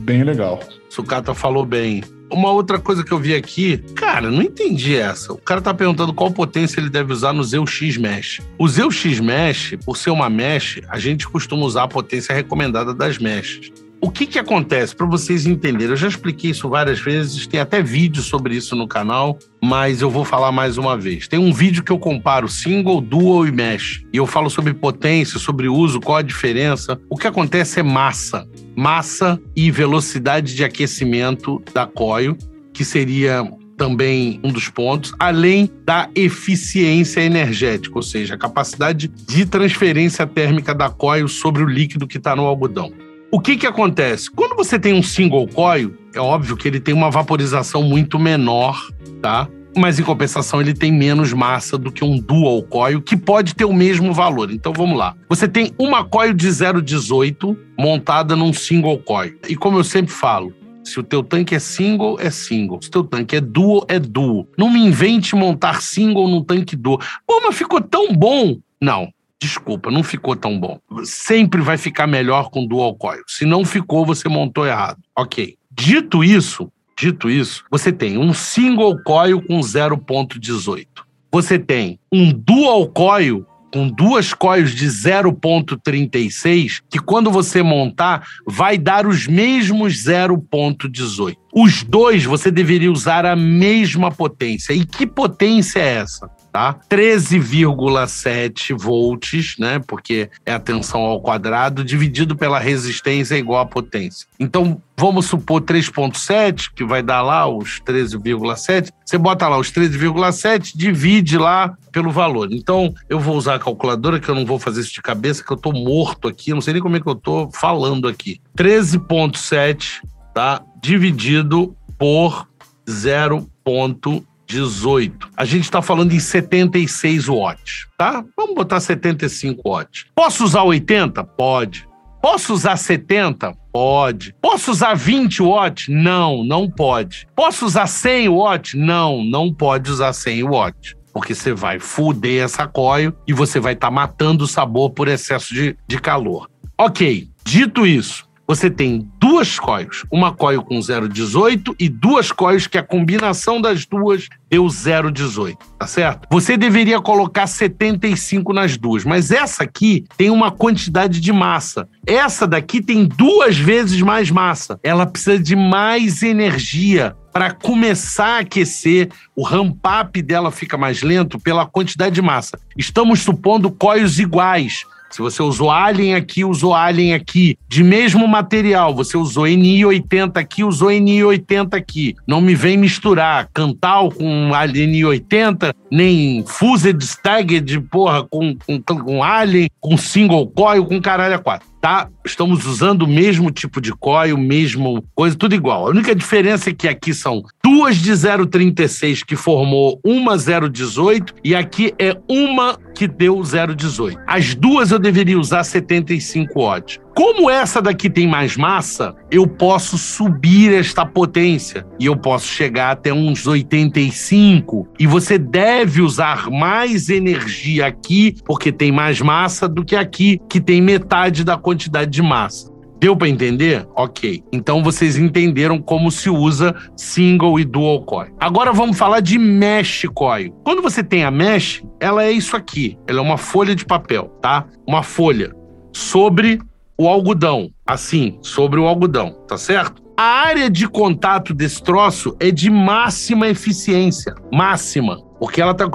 [0.00, 0.60] bem legal.
[0.90, 2.02] Sucata falou bem.
[2.30, 5.32] Uma outra coisa que eu vi aqui, cara, não entendi essa.
[5.32, 8.42] O cara tá perguntando qual potência ele deve usar no Zeu X Mesh.
[8.58, 12.92] O Zeu X Mesh, por ser uma mesh, a gente costuma usar a potência recomendada
[12.92, 13.72] das meshes.
[13.98, 15.90] O que que acontece para vocês entenderem?
[15.90, 20.10] Eu já expliquei isso várias vezes, tem até vídeo sobre isso no canal, mas eu
[20.10, 21.26] vou falar mais uma vez.
[21.26, 25.38] Tem um vídeo que eu comparo single, dual e mesh, e eu falo sobre potência,
[25.38, 27.00] sobre uso, qual a diferença.
[27.08, 32.36] O que acontece é massa, massa e velocidade de aquecimento da coil,
[32.74, 39.46] que seria também um dos pontos, além da eficiência energética, ou seja, a capacidade de
[39.46, 42.92] transferência térmica da coil sobre o líquido que está no algodão.
[43.30, 44.30] O que que acontece?
[44.30, 48.80] Quando você tem um single coil, é óbvio que ele tem uma vaporização muito menor,
[49.20, 49.48] tá?
[49.76, 53.64] Mas em compensação ele tem menos massa do que um dual coil, que pode ter
[53.64, 54.50] o mesmo valor.
[54.50, 55.14] Então vamos lá.
[55.28, 59.36] Você tem uma coil de 0,18 montada num single coil.
[59.48, 62.78] E como eu sempre falo, se o teu tanque é single, é single.
[62.80, 64.46] Se o teu tanque é duo, é duo.
[64.56, 66.98] Não me invente montar single num tanque duo.
[67.26, 68.56] Pô, mas ficou tão bom.
[68.80, 69.08] Não,
[69.40, 70.78] desculpa, não ficou tão bom.
[71.04, 73.22] Sempre vai ficar melhor com dual coil.
[73.26, 74.98] Se não ficou, você montou errado.
[75.16, 75.56] Ok.
[75.70, 80.86] Dito isso, dito isso, você tem um single coil com 0.18.
[81.30, 88.78] Você tem um dual coil com duas coils de 0.36, que quando você montar, vai
[88.78, 91.36] dar os mesmos 0.18.
[91.54, 94.72] Os dois você deveria usar a mesma potência.
[94.72, 96.30] E que potência é essa?
[96.56, 96.74] Tá?
[96.88, 99.78] 13,7 volts, né?
[99.86, 104.26] Porque é a tensão ao quadrado, dividido pela resistência igual à potência.
[104.40, 108.88] Então, vamos supor 3,7, que vai dar lá os 13,7.
[109.04, 112.48] Você bota lá os 13,7, divide lá pelo valor.
[112.50, 115.52] Então, eu vou usar a calculadora, que eu não vou fazer isso de cabeça, que
[115.52, 118.40] eu tô morto aqui, não sei nem como é que eu tô falando aqui.
[118.56, 120.00] 13,7,
[120.32, 120.62] tá?
[120.82, 122.48] Dividido por
[122.88, 124.24] 0,7.
[124.46, 125.30] 18.
[125.36, 128.24] A gente está falando em 76 watts, tá?
[128.36, 130.06] Vamos botar 75 watts.
[130.14, 131.22] Posso usar 80?
[131.24, 131.88] Pode.
[132.22, 133.52] Posso usar 70?
[133.72, 134.34] Pode.
[134.40, 135.88] Posso usar 20 watts?
[135.88, 137.26] Não, não pode.
[137.36, 138.74] Posso usar 100 watts?
[138.74, 140.94] Não, não pode usar 100 watts.
[141.12, 145.08] Porque você vai fuder essa coil e você vai estar tá matando o sabor por
[145.08, 146.50] excesso de, de calor.
[146.78, 152.78] Ok, dito isso, você tem duas coils, uma coil com 0,18 e duas coils que
[152.78, 156.28] a combinação das duas deu 0,18, tá certo?
[156.30, 161.88] Você deveria colocar 75 nas duas, mas essa aqui tem uma quantidade de massa.
[162.06, 164.78] Essa daqui tem duas vezes mais massa.
[164.82, 171.38] Ela precisa de mais energia para começar a aquecer, o ramp-up dela fica mais lento
[171.38, 172.58] pela quantidade de massa.
[172.78, 174.86] Estamos supondo coils iguais.
[175.10, 177.56] Se você usou Alien aqui, usou Alien aqui.
[177.68, 182.14] De mesmo material, você usou NI80 aqui, usou NI80 aqui.
[182.26, 189.22] Não me vem misturar Cantal com Alien 80, nem Fused Staggered, porra, com, com, com
[189.22, 192.08] Alien, com Single Coil, com caralho a quatro tá?
[192.24, 195.86] Estamos usando o mesmo tipo de coil, mesmo coisa, tudo igual.
[195.86, 201.54] A única diferença é que aqui são duas de 0,36 que formou uma 0,18 e
[201.54, 204.20] aqui é uma que deu 0,18.
[204.26, 206.98] As duas eu deveria usar 75 watts.
[207.16, 212.90] Como essa daqui tem mais massa, eu posso subir esta potência e eu posso chegar
[212.90, 214.86] até uns 85.
[215.00, 220.60] E você deve usar mais energia aqui, porque tem mais massa, do que aqui, que
[220.60, 222.70] tem metade da quantidade de massa.
[223.00, 223.86] Deu para entender?
[223.96, 224.42] Ok.
[224.52, 228.34] Então vocês entenderam como se usa single e dual coil.
[228.38, 230.52] Agora vamos falar de mesh coil.
[230.62, 232.98] Quando você tem a mesh, ela é isso aqui.
[233.08, 234.66] Ela é uma folha de papel, tá?
[234.86, 235.54] Uma folha
[235.94, 236.58] sobre
[236.98, 240.02] o algodão, assim, sobre o algodão, tá certo?
[240.16, 245.86] A área de contato desse troço é de máxima eficiência, máxima, porque ela tá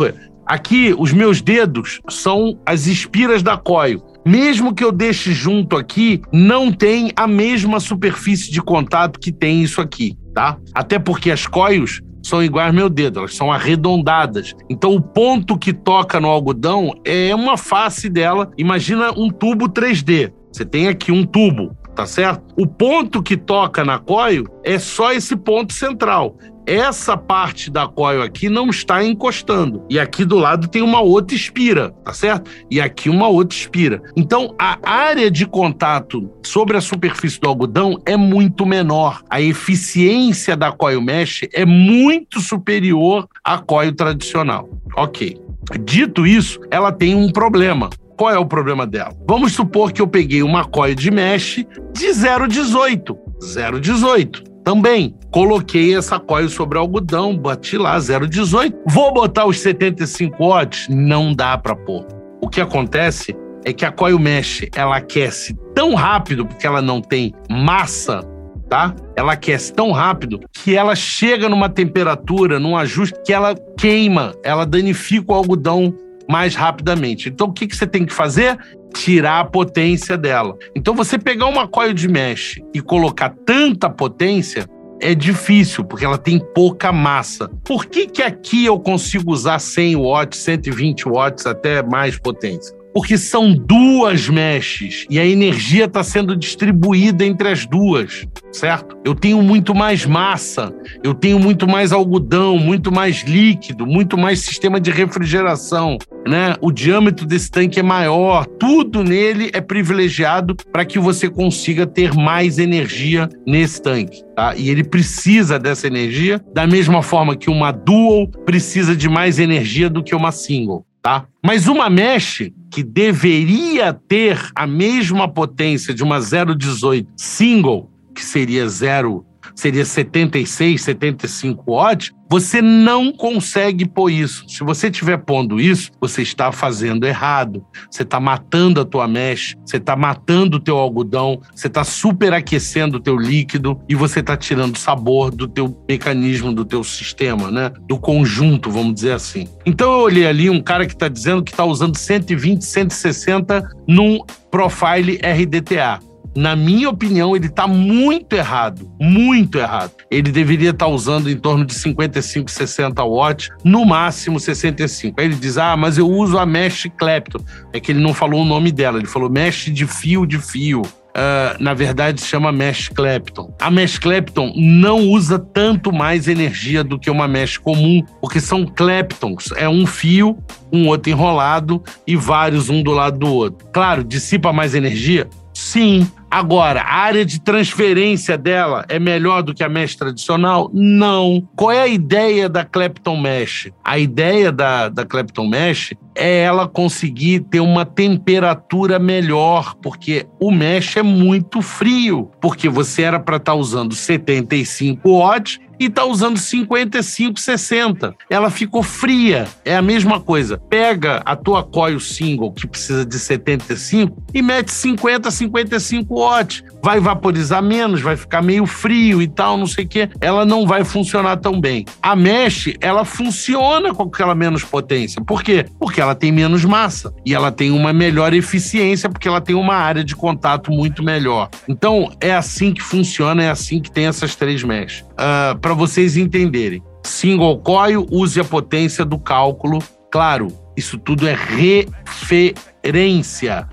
[0.45, 4.01] Aqui, os meus dedos são as espiras da coil.
[4.25, 9.63] Mesmo que eu deixe junto aqui, não tem a mesma superfície de contato que tem
[9.63, 10.57] isso aqui, tá?
[10.75, 14.53] Até porque as coils são iguais ao meu dedo, elas são arredondadas.
[14.69, 18.51] Então o ponto que toca no algodão é uma face dela.
[18.57, 20.31] Imagina um tubo 3D.
[20.51, 22.43] Você tem aqui um tubo, tá certo?
[22.57, 26.37] O ponto que toca na coil é só esse ponto central.
[26.65, 29.83] essa parte da coil aqui não está encostando.
[29.89, 32.49] E aqui do lado tem uma outra espira, tá certo?
[32.69, 34.01] E aqui uma outra espira.
[34.15, 39.21] Então, a área de contato sobre a superfície do algodão é muito menor.
[39.29, 44.69] A eficiência da coil mesh é muito superior à coil tradicional.
[44.95, 45.37] Ok.
[45.83, 47.89] Dito isso, ela tem um problema.
[48.21, 49.15] Qual é o problema dela?
[49.27, 53.17] Vamos supor que eu peguei uma coil de mesh de 0,18.
[53.41, 54.43] 0,18.
[54.63, 58.75] Também coloquei essa coil sobre algodão, bati lá 0,18.
[58.85, 60.87] Vou botar os 75 watts?
[60.87, 62.05] Não dá para pôr.
[62.39, 67.01] O que acontece é que a coil mesh ela aquece tão rápido porque ela não
[67.01, 68.21] tem massa,
[68.69, 68.93] tá?
[69.15, 74.63] Ela aquece tão rápido que ela chega numa temperatura, num ajuste que ela queima, ela
[74.63, 75.91] danifica o algodão
[76.31, 77.27] mais rapidamente.
[77.27, 78.57] Então o que, que você tem que fazer?
[78.93, 80.57] Tirar a potência dela.
[80.73, 84.65] Então você pegar uma coil de mesh e colocar tanta potência
[85.01, 87.49] é difícil, porque ela tem pouca massa.
[87.65, 92.80] Por que, que aqui eu consigo usar 100 watts, 120 watts, até mais potência?
[92.93, 98.97] Porque são duas meshes e a energia está sendo distribuída entre as duas, certo?
[99.03, 100.73] Eu tenho muito mais massa,
[101.03, 106.55] eu tenho muito mais algodão, muito mais líquido, muito mais sistema de refrigeração, né?
[106.61, 112.13] O diâmetro desse tanque é maior, tudo nele é privilegiado para que você consiga ter
[112.13, 114.55] mais energia nesse tanque, tá?
[114.55, 119.89] E ele precisa dessa energia da mesma forma que uma dual precisa de mais energia
[119.89, 121.25] do que uma single tá?
[121.43, 128.67] Mas uma mesh que deveria ter a mesma potência de uma 018 single, que seria
[128.67, 129.25] 0
[129.55, 134.45] seria 76, 75 watts, você não consegue pôr isso.
[134.47, 137.61] Se você estiver pondo isso, você está fazendo errado.
[137.89, 142.95] Você está matando a tua mesh, você está matando o teu algodão, você está superaquecendo
[142.97, 147.69] o teu líquido e você está tirando sabor do teu mecanismo, do teu sistema, né?
[147.85, 149.45] Do conjunto, vamos dizer assim.
[149.65, 154.19] Então eu olhei ali um cara que está dizendo que está usando 120, 160 num
[154.49, 155.99] profile RDTA
[156.35, 158.89] na minha opinião, ele está muito errado.
[158.99, 159.91] Muito errado.
[160.09, 165.19] Ele deveria estar tá usando em torno de 55, 60 watts, no máximo 65.
[165.19, 167.39] Aí ele diz: Ah, mas eu uso a Mesh Clapton.
[167.73, 170.81] É que ele não falou o nome dela, ele falou Mesh de fio de fio.
[171.11, 173.53] Uh, na verdade se chama Mesh Clapton.
[173.59, 178.65] A Mesh Clapton não usa tanto mais energia do que uma mesh comum, porque são
[178.65, 179.51] Claptons.
[179.57, 180.37] É um fio,
[180.71, 183.67] um outro enrolado e vários um do lado do outro.
[183.73, 185.27] Claro, dissipa mais energia?
[185.53, 186.09] Sim.
[186.31, 190.71] Agora, a área de transferência dela é melhor do que a mesh tradicional?
[190.73, 191.45] Não.
[191.57, 193.69] Qual é a ideia da Clapton Mesh?
[193.83, 200.51] A ideia da, da Clapton Mesh é ela conseguir ter uma temperatura melhor, porque o
[200.51, 206.05] mesh é muito frio, porque você era para estar tá usando 75 watts e está
[206.05, 208.13] usando 55, 60.
[208.29, 209.47] Ela ficou fria.
[209.65, 210.59] É a mesma coisa.
[210.69, 216.63] Pega a tua coil single, que precisa de 75, e mete 50, 55 watts.
[216.83, 220.07] Vai vaporizar menos, vai ficar meio frio e tal, não sei o quê.
[220.21, 221.83] Ela não vai funcionar tão bem.
[221.99, 225.19] A mesh, ela funciona com aquela menos potência.
[225.23, 225.65] Por quê?
[225.79, 227.11] Porque ela tem menos massa.
[227.25, 231.49] E ela tem uma melhor eficiência, porque ela tem uma área de contato muito melhor.
[231.67, 235.03] Então, é assim que funciona, é assim que tem essas três mesh.
[235.21, 236.81] Uh, para vocês entenderem.
[237.03, 239.77] Single coil, use a potência do cálculo.
[240.11, 242.07] Claro, isso tudo é referência.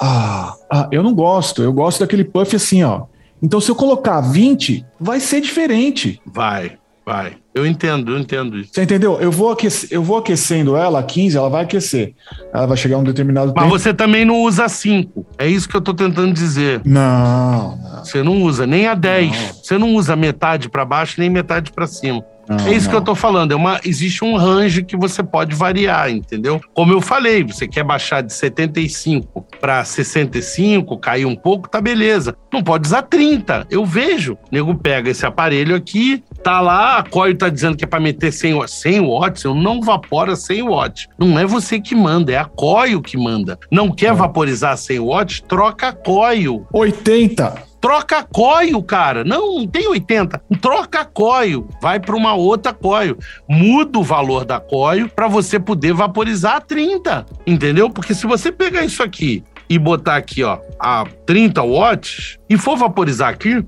[0.00, 1.64] Ah, ah, eu não gosto.
[1.64, 3.06] Eu gosto daquele puff assim, ó.
[3.42, 6.22] Então, se eu colocar 20, vai ser diferente.
[6.24, 7.32] Vai, vai.
[7.52, 8.70] Eu entendo, eu entendo isso.
[8.72, 9.18] Você entendeu?
[9.20, 12.14] Eu vou, aquecer, eu vou aquecendo ela a 15, ela vai aquecer.
[12.54, 13.74] Ela vai chegar a um determinado Mas tempo.
[13.74, 15.26] Mas você também não usa 5.
[15.36, 16.80] É isso que eu tô tentando dizer.
[16.84, 18.04] Não, não.
[18.04, 19.30] Você não usa nem a 10.
[19.30, 19.54] Não.
[19.54, 22.24] Você não usa metade para baixo nem metade para cima.
[22.48, 22.90] Não, é isso não.
[22.90, 23.52] que eu tô falando.
[23.52, 26.60] É uma, existe um range que você pode variar, entendeu?
[26.74, 32.36] Como eu falei, você quer baixar de 75 para 65, cair um pouco, tá beleza.
[32.52, 33.66] Não pode usar 30.
[33.70, 34.34] Eu vejo.
[34.34, 38.00] O nego pega esse aparelho aqui, tá lá, a COIL tá dizendo que é para
[38.00, 39.44] meter 100, 100 watts.
[39.44, 41.08] Eu não vapora 100 watts.
[41.18, 43.58] Não é você que manda, é a COIL que manda.
[43.70, 44.12] Não quer é.
[44.12, 45.40] vaporizar 100 watts?
[45.40, 46.66] Troca a COIL.
[46.72, 47.71] 80.
[47.82, 49.24] Troca coio, cara.
[49.24, 50.40] Não, não tem 80.
[50.60, 51.68] Troca coio.
[51.82, 53.18] Vai para uma outra coio.
[53.48, 57.26] Muda o valor da coio para você poder vaporizar a 30.
[57.44, 57.90] Entendeu?
[57.90, 62.76] Porque se você pegar isso aqui e botar aqui, ó, a 30 watts e for
[62.76, 63.64] vaporizar aqui,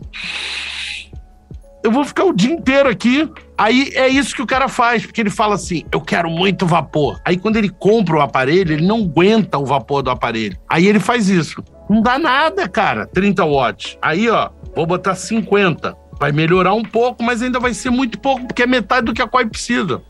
[1.83, 3.29] eu vou ficar o dia inteiro aqui.
[3.59, 7.21] Aí é isso que o cara faz, porque ele fala assim: eu quero muito vapor.
[7.25, 10.57] Aí quando ele compra o aparelho, ele não aguenta o vapor do aparelho.
[10.69, 11.63] Aí ele faz isso.
[11.89, 13.99] Não dá nada, cara, 30 watts.
[14.01, 15.97] Aí, ó, vou botar 50.
[16.19, 19.21] Vai melhorar um pouco, mas ainda vai ser muito pouco, porque é metade do que
[19.21, 20.03] a COI precisa.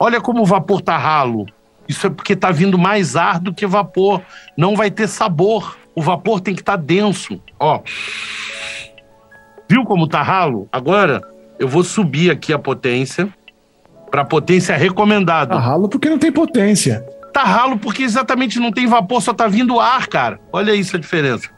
[0.00, 1.46] Olha como o vapor tá ralo.
[1.88, 4.22] Isso é porque tá vindo mais ar do que vapor.
[4.56, 5.76] Não vai ter sabor.
[5.94, 7.40] O vapor tem que estar tá denso.
[7.58, 7.80] Ó.
[9.68, 10.68] Viu como tá ralo?
[10.70, 11.22] Agora
[11.58, 13.28] eu vou subir aqui a potência
[14.10, 15.54] para potência recomendada.
[15.54, 17.04] Tá ralo porque não tem potência
[17.36, 20.40] tá ralo porque exatamente não tem vapor, só tá vindo ar, cara.
[20.50, 21.50] Olha isso a diferença.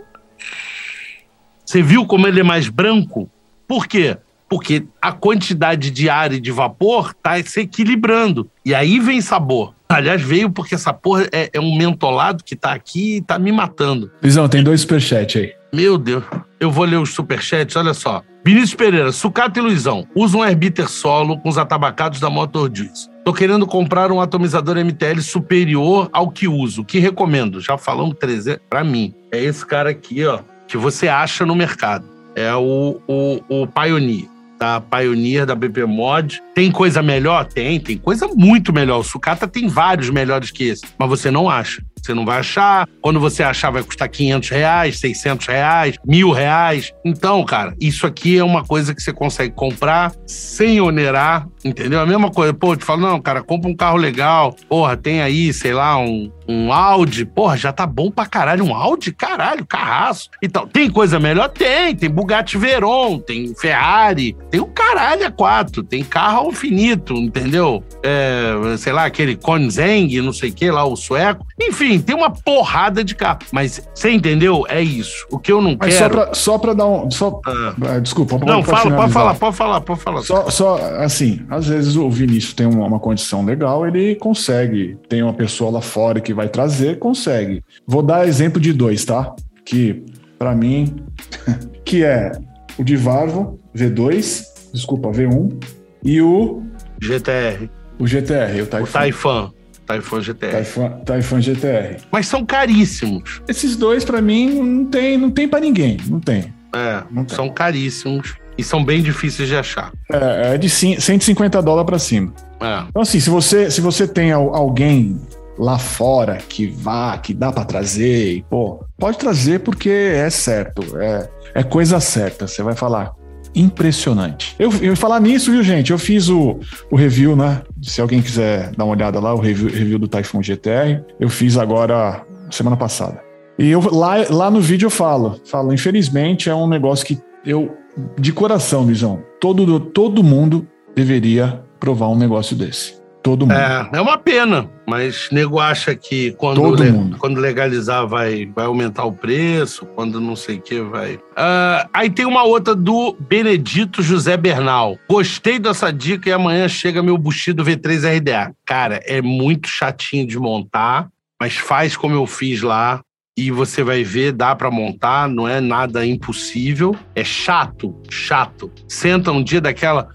[1.65, 3.31] Você viu como ele é mais branco?
[3.65, 4.17] Por quê?
[4.49, 8.51] Porque a quantidade de ar e de vapor tá se equilibrando.
[8.65, 9.73] E aí vem sabor.
[9.89, 13.53] Aliás, veio porque essa porra é, é um mentolado que tá aqui e tá me
[13.53, 14.11] matando.
[14.21, 15.53] Visão, tem dois superchats aí.
[15.73, 16.25] Meu Deus.
[16.59, 18.25] Eu vou ler os superchats, olha só.
[18.49, 23.07] Vinícius Pereira, Sucata e Luizão, usa um herbiter solo com os atabacados da Motor Juice.
[23.23, 26.83] Tô querendo comprar um atomizador MTL superior ao que uso.
[26.83, 27.61] Que recomendo?
[27.61, 28.63] Já falamos 300.
[28.67, 32.07] Para mim, é esse cara aqui, ó, que você acha no mercado.
[32.35, 34.27] É o, o, o Pioneer
[34.59, 36.43] da Pioneer, da BP Mod.
[36.55, 37.45] Tem coisa melhor?
[37.47, 38.99] Tem, tem coisa muito melhor.
[38.99, 41.83] O Sucata tem vários melhores que esse, mas você não acha.
[42.03, 42.89] Você não vai achar.
[43.01, 46.93] Quando você achar, vai custar 500 reais, 600 reais, mil reais.
[47.05, 52.01] Então, cara, isso aqui é uma coisa que você consegue comprar sem onerar, entendeu?
[52.01, 52.53] A mesma coisa.
[52.55, 54.55] Pô, te falo, não, cara, compra um carro legal.
[54.69, 57.25] Porra, tem aí, sei lá, um, um Audi.
[57.25, 58.65] Porra, já tá bom pra caralho.
[58.65, 60.31] Um Audi, caralho, carraço.
[60.43, 61.49] Então, tem coisa melhor?
[61.49, 61.95] Tem.
[61.95, 67.83] Tem Bugatti Veyron, tem Ferrari, tem o caralho a quatro, tem carro ao infinito, entendeu?
[68.03, 71.47] É, sei lá, aquele Koenigsegg, não sei o que lá, o sueco.
[71.61, 73.39] Enfim, tem uma porrada de carro.
[73.53, 74.65] Mas você entendeu?
[74.69, 75.25] É isso.
[75.31, 76.15] O que eu não Mas quero.
[76.15, 77.11] Só pra, só pra dar um.
[77.11, 77.75] Só, ah.
[77.83, 80.23] ah desculpa, Não, fala, pode falar, pode falar, pode falar.
[80.23, 84.99] Só, só assim, às vezes o Vinícius tem uma, uma condição legal, ele consegue.
[85.09, 87.63] Tem uma pessoa lá fora que vai trazer, consegue.
[87.87, 89.35] Vou dar exemplo de dois, tá?
[89.65, 90.05] Que,
[90.39, 90.97] para mim,
[91.85, 92.33] que é
[92.77, 95.63] o de Varvo V2, desculpa, V1,
[96.05, 96.63] e o.
[97.01, 97.69] GTR.
[97.99, 98.89] O GTR, o Taifan.
[98.89, 99.53] O Taifan.
[99.89, 100.51] Taifan GTR.
[100.51, 101.97] Taifan, Taifan GTR.
[102.13, 103.41] Mas são caríssimos.
[103.49, 105.97] Esses dois, para mim, não tem, não tem para ninguém.
[106.07, 106.53] Não tem.
[106.75, 107.35] É, não tem.
[107.35, 108.35] são caríssimos.
[108.59, 109.93] E são bem difíceis de achar.
[110.13, 112.35] É, é de 150 dólares para cima.
[112.61, 112.85] É.
[112.89, 115.19] Então, assim, se você, se você tem alguém
[115.57, 120.83] lá fora que vá, que dá para trazer, e, pô, pode trazer porque é certo,
[120.99, 122.47] é, é coisa certa.
[122.47, 123.15] Você vai falar,
[123.55, 124.55] impressionante.
[124.59, 125.91] Eu, eu falar nisso, viu, gente?
[125.91, 126.59] Eu fiz o,
[126.91, 127.63] o review, né?
[127.83, 131.57] Se alguém quiser dar uma olhada lá, o review, review do Typhoon GTR, eu fiz
[131.57, 133.21] agora semana passada.
[133.59, 137.77] E eu, lá, lá no vídeo eu falo, falo, infelizmente é um negócio que eu,
[138.19, 142.98] de coração, Luizão, todo, todo mundo deveria provar um negócio desse.
[143.29, 143.53] Todo mundo.
[143.53, 149.05] É, é uma pena, mas nego acha que quando, le, quando legalizar vai, vai aumentar
[149.05, 151.17] o preço, quando não sei o que vai.
[151.17, 154.97] Uh, aí tem uma outra do Benedito José Bernal.
[155.07, 158.55] Gostei dessa dica e amanhã chega meu Bushido V3 RDA.
[158.65, 161.09] Cara, é muito chatinho de montar,
[161.39, 163.03] mas faz como eu fiz lá
[163.39, 166.97] e você vai ver, dá para montar, não é nada impossível.
[167.15, 168.69] É chato, chato.
[168.89, 170.09] Senta um dia daquela.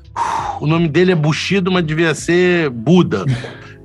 [0.60, 3.26] O nome dele é Bushido, mas devia ser Buda.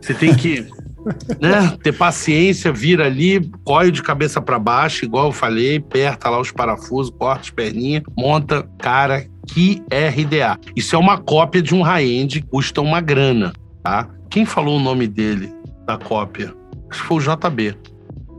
[0.00, 0.66] Você tem que
[1.40, 6.40] né, ter paciência, vira ali, coio de cabeça para baixo, igual eu falei, aperta lá
[6.40, 8.68] os parafusos, corta as perninhas, monta.
[8.78, 10.58] Cara, que RDA.
[10.76, 13.52] Isso é uma cópia de um high-end, custa uma grana,
[13.82, 14.08] tá?
[14.30, 15.52] Quem falou o nome dele,
[15.86, 16.54] da cópia?
[16.90, 17.76] Acho que foi o JB.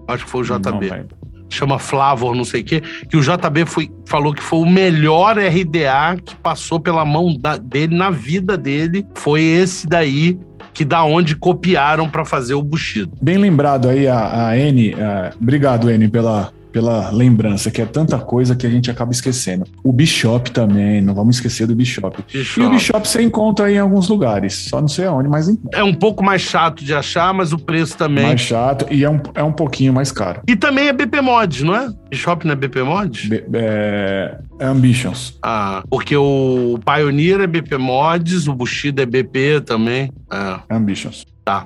[0.08, 0.90] Acho que foi o JB.
[0.90, 1.18] Não,
[1.50, 2.82] Chama Flavor, não sei o quê.
[3.10, 7.58] Que o JB foi, falou que foi o melhor RDA que passou pela mão da,
[7.58, 9.06] dele na vida dele.
[9.16, 10.38] Foi esse daí
[10.74, 13.12] que da onde copiaram para fazer o Bushido.
[13.22, 14.95] Bem lembrado aí a, a N.
[15.41, 19.65] Obrigado, N, pela, pela lembrança, que é tanta coisa que a gente acaba esquecendo.
[19.84, 22.24] O Bishop também, não vamos esquecer do Bishop.
[22.32, 22.61] Bishop.
[22.61, 25.93] E o Bishop você encontra em alguns lugares, só não sei aonde, mas É um
[25.93, 28.26] pouco mais chato de achar, mas o preço também.
[28.26, 30.41] Mais chato e é um, é um pouquinho mais caro.
[30.47, 31.89] E também é BP Mods, não é?
[32.09, 33.26] Bishop não é BP Mods?
[33.28, 35.38] B é, é Ambitions.
[35.43, 40.11] Ah, porque o Pioneer é BP Mods, o Bushido é BP também.
[40.32, 40.76] É.
[40.76, 41.26] Ambitions.
[41.43, 41.65] Tá.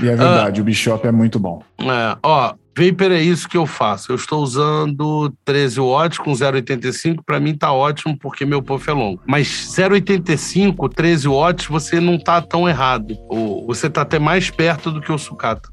[0.00, 1.62] E é verdade, ah, o Bishop é muito bom.
[1.80, 4.12] É, ó, Vapor é isso que eu faço.
[4.12, 7.22] Eu estou usando 13 watts com 0,85.
[7.24, 9.20] Para mim tá ótimo porque meu puff é longo.
[9.26, 13.14] Mas 0,85, 13 watts, você não tá tão errado.
[13.66, 15.70] Você tá até mais perto do que o sucata.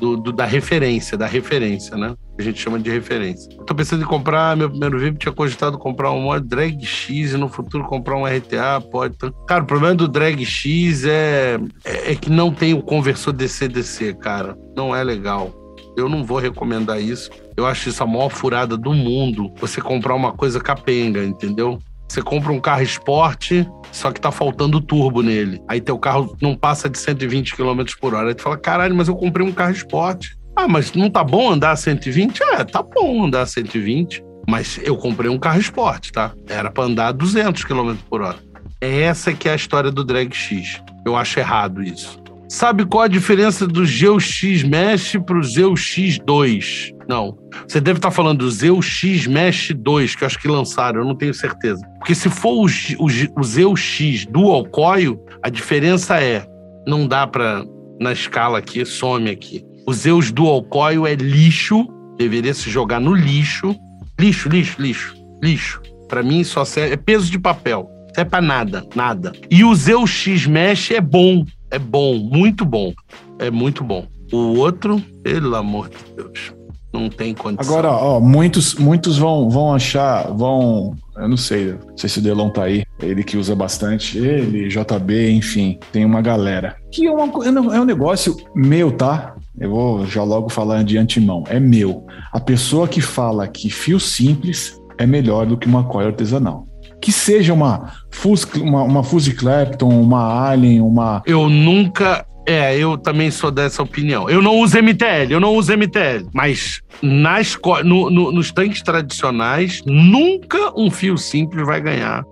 [0.00, 2.16] Do, do, da referência, da referência, né?
[2.36, 3.48] A gente chama de referência.
[3.64, 7.36] Tô pensando em comprar, meu primeiro VIP tinha cogitado comprar um mod Drag X e
[7.36, 9.16] no futuro comprar um RTA, pode.
[9.46, 14.14] Cara, o problema do Drag X é, é, é que não tem o conversor DC-DC,
[14.14, 14.56] cara.
[14.74, 15.61] Não é legal.
[15.96, 17.30] Eu não vou recomendar isso.
[17.56, 19.52] Eu acho isso a maior furada do mundo.
[19.60, 21.78] Você comprar uma coisa capenga, entendeu?
[22.08, 25.62] Você compra um carro esporte, só que tá faltando turbo nele.
[25.66, 28.28] Aí teu carro não passa de 120 km por hora.
[28.28, 30.36] Aí tu fala, caralho, mas eu comprei um carro esporte.
[30.54, 32.42] Ah, mas não tá bom andar a 120?
[32.42, 34.22] É, tá bom andar a 120.
[34.46, 36.32] Mas eu comprei um carro esporte, tá?
[36.48, 38.38] Era para andar a 200 km por hora.
[38.80, 40.82] Essa que é a história do Drag X.
[41.06, 42.21] Eu acho errado isso.
[42.52, 46.94] Sabe qual a diferença do Zeu X Mesh para o Zeu X2?
[47.08, 47.34] Não.
[47.66, 51.06] Você deve estar falando do Zeu X Mesh 2, que eu acho que lançaram, eu
[51.06, 51.80] não tenho certeza.
[51.98, 53.08] Porque se for o, o,
[53.40, 56.46] o Zeu X Dual Coil, a diferença é,
[56.86, 57.64] não dá para
[57.98, 59.64] na escala aqui, some aqui.
[59.86, 61.88] O Zeus Dual Coil é lixo,
[62.18, 63.74] deveria se jogar no lixo.
[64.20, 65.80] Lixo, lixo, lixo, lixo.
[66.06, 67.88] Para mim só serve, é peso de papel.
[68.14, 69.32] Serve para nada, nada.
[69.50, 72.92] E o Zeus X Mesh é bom, é bom, muito bom.
[73.38, 74.06] É muito bom.
[74.30, 76.52] O outro, pelo amor de Deus,
[76.92, 77.74] não tem condição.
[77.74, 80.94] Agora, ó, muitos, muitos vão, vão achar, vão.
[81.16, 84.68] Eu não sei, não sei se o Delon tá aí, ele que usa bastante, ele,
[84.68, 86.76] JB, enfim, tem uma galera.
[86.90, 89.34] Que é, uma, é um negócio meu, tá?
[89.58, 91.44] Eu vou já logo falar de antemão.
[91.48, 92.06] É meu.
[92.32, 96.66] A pessoa que fala que fio simples é melhor do que uma coil artesanal
[97.02, 101.20] que seja uma Fuzz, uma, uma Clapton, uma Alien, uma.
[101.26, 104.28] Eu nunca é, eu também sou dessa opinião.
[104.28, 106.26] Eu não uso MTL, eu não uso MTL.
[106.32, 112.24] Mas nas, no, no, nos tanques tradicionais, nunca um fio simples vai ganhar.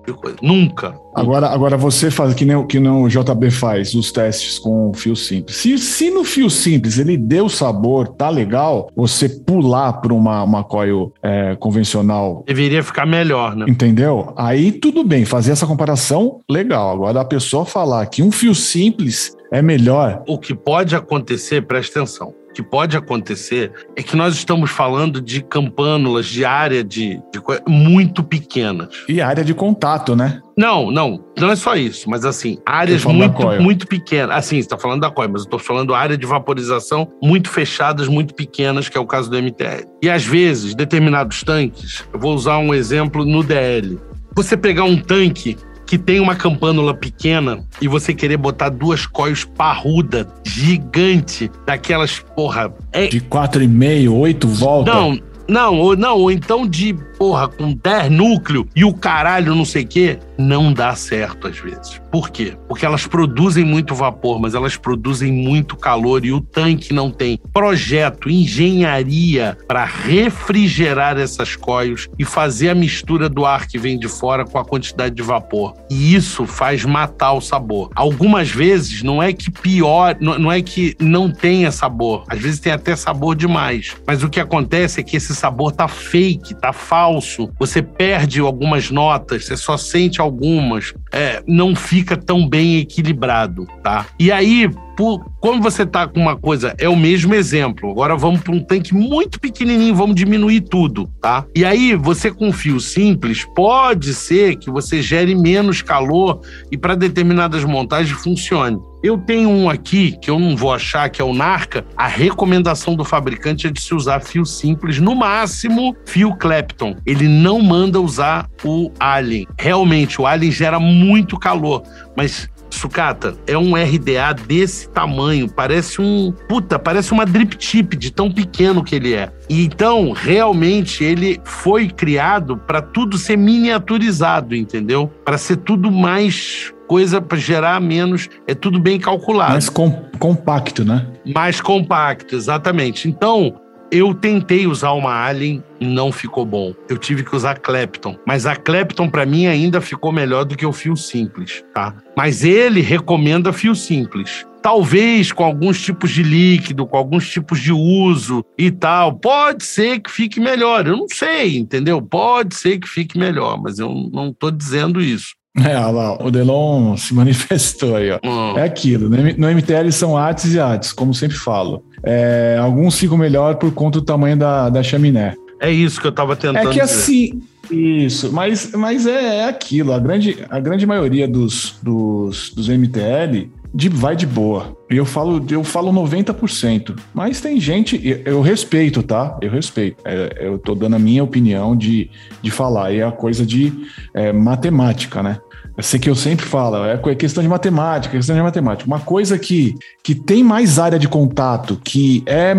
[0.42, 0.94] Nunca.
[1.14, 4.94] Agora, agora você faz que nem, que nem o JB faz, os testes com o
[4.94, 5.56] fio simples.
[5.56, 10.62] Se, se no fio simples ele deu sabor, tá legal, você pular para uma, uma
[10.62, 12.44] coil é, convencional.
[12.46, 13.66] Deveria ficar melhor, né?
[13.68, 14.32] Entendeu?
[14.36, 16.92] Aí tudo bem, fazer essa comparação, legal.
[16.92, 20.22] Agora a pessoa falar que um fio simples é melhor.
[20.26, 25.20] O que pode acontecer, presta atenção, o que pode acontecer é que nós estamos falando
[25.20, 28.88] de campânulas de área de, de muito pequenas.
[29.08, 30.40] E área de contato, né?
[30.56, 34.36] Não, não, não é só isso, mas assim, áreas muito, muito pequenas.
[34.36, 38.08] Assim, você está falando da COI, mas eu estou falando área de vaporização muito fechadas,
[38.08, 39.86] muito pequenas, que é o caso do MTL.
[40.02, 43.98] E às vezes, determinados tanques, eu vou usar um exemplo no DL
[44.34, 45.56] você pegar um tanque
[45.90, 52.72] que tem uma campânula pequena e você querer botar duas coios parruda, gigante, daquelas, porra.
[52.92, 53.08] É...
[53.08, 54.94] De 4,5, 8 voltas?
[54.94, 55.18] Não,
[55.48, 59.82] não, ou, não, ou então de, porra, com 10 núcleo e o caralho não sei
[59.82, 62.00] o quê, não dá certo às vezes.
[62.10, 62.56] Por quê?
[62.66, 67.38] Porque elas produzem muito vapor, mas elas produzem muito calor e o tanque não tem
[67.52, 74.08] projeto, engenharia para refrigerar essas coios e fazer a mistura do ar que vem de
[74.08, 75.74] fora com a quantidade de vapor.
[75.90, 77.90] E isso faz matar o sabor.
[77.94, 82.72] Algumas vezes não é que pior, não é que não tenha sabor, às vezes tem
[82.72, 83.96] até sabor demais.
[84.06, 87.50] Mas o que acontece é que esse sabor tá fake, tá falso.
[87.58, 90.94] Você perde algumas notas, você só sente algumas.
[91.12, 94.06] É, não fica tão bem equilibrado, tá?
[94.18, 94.70] E aí,
[95.00, 97.90] por, como você tá com uma coisa, é o mesmo exemplo.
[97.90, 101.46] Agora vamos para um tanque muito pequenininho, vamos diminuir tudo, tá?
[101.56, 106.94] E aí, você com fio simples, pode ser que você gere menos calor e para
[106.94, 108.78] determinadas montagens funcione.
[109.02, 111.86] Eu tenho um aqui que eu não vou achar, que é o Narca.
[111.96, 116.94] A recomendação do fabricante é de se usar fio simples, no máximo fio Clapton.
[117.06, 119.48] Ele não manda usar o Alien.
[119.58, 121.82] Realmente, o Alien gera muito calor,
[122.14, 126.32] mas Sucata, é um RDA desse tamanho, parece um.
[126.48, 129.32] Puta, parece uma drip tip de tão pequeno que ele é.
[129.48, 135.10] E então, realmente, ele foi criado para tudo ser miniaturizado, entendeu?
[135.24, 139.52] Para ser tudo mais coisa para gerar menos, é tudo bem calculado.
[139.52, 141.06] Mais com, compacto, né?
[141.24, 143.08] Mais compacto, exatamente.
[143.08, 143.54] Então,
[143.90, 146.72] eu tentei usar uma Alien, não ficou bom.
[146.88, 150.64] Eu tive que usar Clapton, mas a Clapton para mim ainda ficou melhor do que
[150.64, 151.94] o fio simples, tá?
[152.16, 154.46] Mas ele recomenda fio simples.
[154.62, 160.00] Talvez com alguns tipos de líquido, com alguns tipos de uso e tal, pode ser
[160.00, 160.86] que fique melhor.
[160.86, 162.00] Eu não sei, entendeu?
[162.02, 165.39] Pode ser que fique melhor, mas eu não estou dizendo isso.
[165.64, 168.20] É, olha lá, o Delon se manifestou aí, ó.
[168.24, 168.56] Hum.
[168.56, 171.84] É aquilo, no MTL são artes e artes, como sempre falo.
[172.04, 175.34] É, alguns ficam melhor por conta do tamanho da, da chaminé.
[175.60, 176.82] É isso que eu estava tentando É que dizer.
[176.82, 182.68] assim, isso, mas, mas é, é, aquilo, a grande, a grande maioria dos, dos, dos
[182.68, 184.76] MTL de, vai de boa.
[184.88, 186.98] Eu falo, eu falo 90%.
[187.14, 189.38] Mas tem gente, eu, respeito, tá?
[189.40, 190.02] Eu respeito.
[190.04, 192.10] É, eu tô dando a minha opinião de,
[192.42, 192.92] de falar.
[192.92, 193.72] E é a coisa de
[194.12, 195.38] é, matemática, né?
[195.76, 198.86] Eu sei que eu sempre falo, é questão de matemática, questão de matemática.
[198.86, 202.54] Uma coisa que, que tem mais área de contato, que é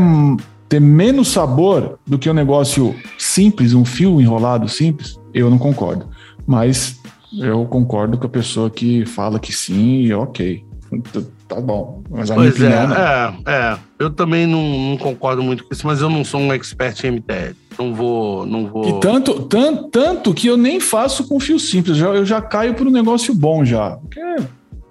[0.68, 6.08] ter menos sabor do que um negócio simples, um fio enrolado simples, eu não concordo.
[6.48, 7.00] Mas
[7.38, 10.71] eu concordo com a pessoa que fala que sim e ok
[11.48, 12.04] tá bom.
[12.10, 15.74] Mas a pois minha opinião, é, é, é, eu também não, não, concordo muito com
[15.74, 17.56] isso, mas eu não sou um expert em MTL.
[17.78, 18.88] Não vou, não vou.
[18.88, 22.42] E tanto, tanto, tanto que eu nem faço com fio simples, eu já, eu já
[22.42, 23.92] caio para um negócio bom já.
[23.92, 24.22] Porque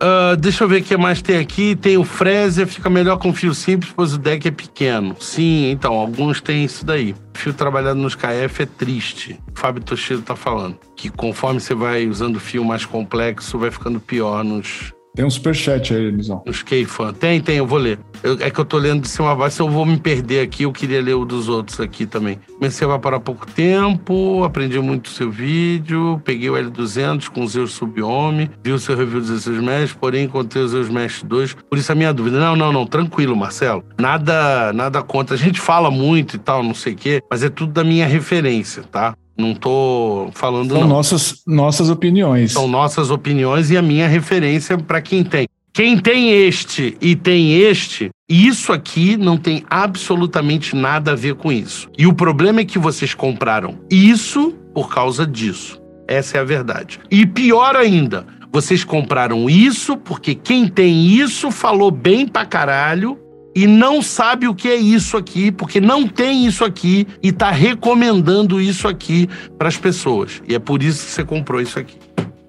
[0.02, 1.76] Uh, deixa eu ver o que mais tem aqui.
[1.76, 5.14] Tem o Frezer, fica melhor com fio simples, pois o deck é pequeno.
[5.20, 7.14] Sim, então, alguns têm isso daí.
[7.34, 9.38] Fio trabalhado nos KF é triste.
[9.54, 10.78] O Fábio Toshiro tá falando.
[10.96, 15.94] Que conforme você vai usando fio mais complexo, vai ficando pior nos, tem um superchat
[15.94, 16.42] aí, Elisão.
[16.46, 17.12] Os K-Fan.
[17.14, 17.98] Tem, tem, eu vou ler.
[18.22, 20.72] Eu, é que eu tô lendo de cima a eu vou me perder aqui, eu
[20.72, 22.38] queria ler o dos outros aqui também.
[22.54, 27.48] Comecei a há pouco tempo, aprendi muito o seu vídeo, peguei o L200 com o
[27.48, 31.54] Zeus Subhome, vi o seu review dos seus Mesh, porém encontrei os Zeus Mesh 2.
[31.68, 32.38] Por isso a minha dúvida.
[32.38, 33.84] Não, não, não, tranquilo, Marcelo.
[33.98, 35.34] Nada, nada contra.
[35.34, 38.06] A gente fala muito e tal, não sei o quê, mas é tudo da minha
[38.06, 39.14] referência, tá?
[39.40, 40.72] Não tô falando.
[40.72, 40.88] São não.
[40.88, 42.52] nossas, nossas opiniões.
[42.52, 45.48] São nossas opiniões e a minha referência para quem tem.
[45.72, 51.52] Quem tem este e tem este, isso aqui não tem absolutamente nada a ver com
[51.52, 51.88] isso.
[51.96, 55.80] E o problema é que vocês compraram isso por causa disso.
[56.08, 56.98] Essa é a verdade.
[57.08, 63.16] E pior ainda, vocês compraram isso porque quem tem isso falou bem pra caralho
[63.54, 67.50] e não sabe o que é isso aqui, porque não tem isso aqui e está
[67.50, 69.28] recomendando isso aqui
[69.58, 70.42] para as pessoas.
[70.48, 71.96] E é por isso que você comprou isso aqui,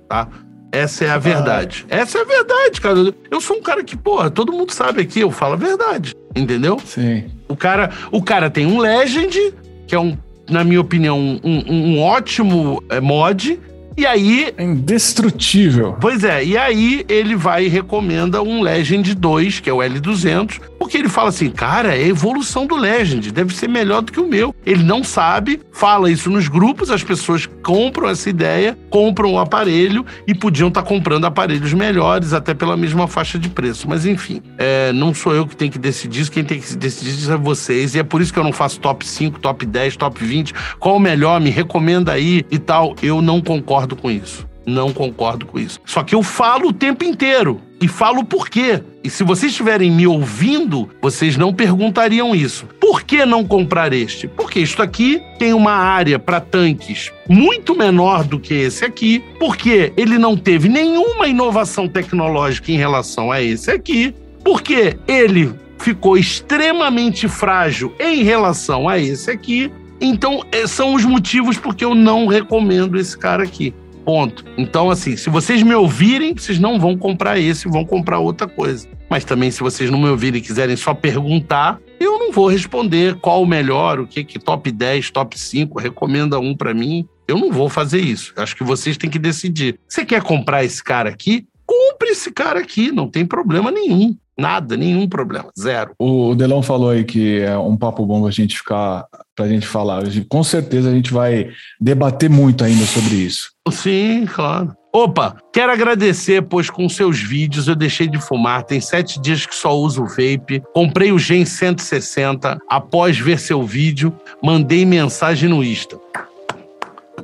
[0.08, 0.28] tá?
[0.72, 1.86] Essa é a verdade.
[1.90, 1.98] Ah.
[1.98, 3.14] Essa é a verdade, cara.
[3.30, 6.80] Eu sou um cara que, porra, todo mundo sabe aqui, eu falo a verdade, entendeu?
[6.86, 7.26] Sim.
[7.48, 9.54] O cara, o cara tem um Legend,
[9.86, 10.18] que é um,
[10.50, 13.60] na minha opinião, um, um, ótimo é, mod,
[13.98, 14.54] e aí.
[14.56, 15.98] É indestrutível.
[16.00, 20.62] Pois é, e aí ele vai e recomenda um Legend 2, que é o L200,
[20.82, 24.28] porque ele fala assim, cara, é evolução do Legend, deve ser melhor do que o
[24.28, 24.56] meu.
[24.66, 30.04] Ele não sabe, fala isso nos grupos, as pessoas compram essa ideia, compram o aparelho
[30.26, 33.88] e podiam estar tá comprando aparelhos melhores, até pela mesma faixa de preço.
[33.88, 37.12] Mas enfim, é, não sou eu que tenho que decidir isso, quem tem que decidir
[37.12, 37.94] isso é vocês.
[37.94, 40.52] E é por isso que eu não faço top 5, top 10, top 20.
[40.80, 41.40] Qual o melhor?
[41.40, 42.96] Me recomenda aí e tal.
[43.04, 44.50] Eu não concordo com isso.
[44.66, 45.80] Não concordo com isso.
[45.86, 47.62] Só que eu falo o tempo inteiro.
[47.82, 48.82] E falo por quê.
[49.04, 52.68] E se vocês estiverem me ouvindo, vocês não perguntariam isso.
[52.80, 54.28] Por que não comprar este?
[54.28, 59.92] Porque isto aqui tem uma área para tanques muito menor do que esse aqui, porque
[59.98, 67.28] ele não teve nenhuma inovação tecnológica em relação a esse aqui, porque ele ficou extremamente
[67.28, 69.72] frágil em relação a esse aqui.
[70.00, 73.74] Então, eh, são os motivos porque eu não recomendo esse cara aqui.
[74.04, 74.44] Ponto.
[74.58, 78.88] Então, assim, se vocês me ouvirem, vocês não vão comprar esse, vão comprar outra coisa.
[79.10, 83.16] Mas também, se vocês não me ouvirem e quiserem só perguntar, eu não vou responder
[83.16, 87.06] qual o melhor, o que que top 10, top 5, recomenda um para mim.
[87.28, 88.34] Eu não vou fazer isso.
[88.36, 89.80] Acho que vocês têm que decidir.
[89.88, 91.46] Você quer comprar esse cara aqui?
[91.66, 94.16] Compre esse cara aqui, não tem problema nenhum.
[94.42, 95.92] Nada, nenhum problema, zero.
[96.00, 100.02] O Delão falou aí que é um papo bom pra gente ficar, pra gente falar.
[100.28, 103.52] Com certeza a gente vai debater muito ainda sobre isso.
[103.70, 104.76] Sim, claro.
[104.92, 108.64] Opa, quero agradecer, pois com seus vídeos eu deixei de fumar.
[108.64, 110.64] Tem sete dias que só uso vape.
[110.74, 112.58] Comprei o Gen 160.
[112.68, 114.12] Após ver seu vídeo,
[114.42, 115.98] mandei mensagem no Insta.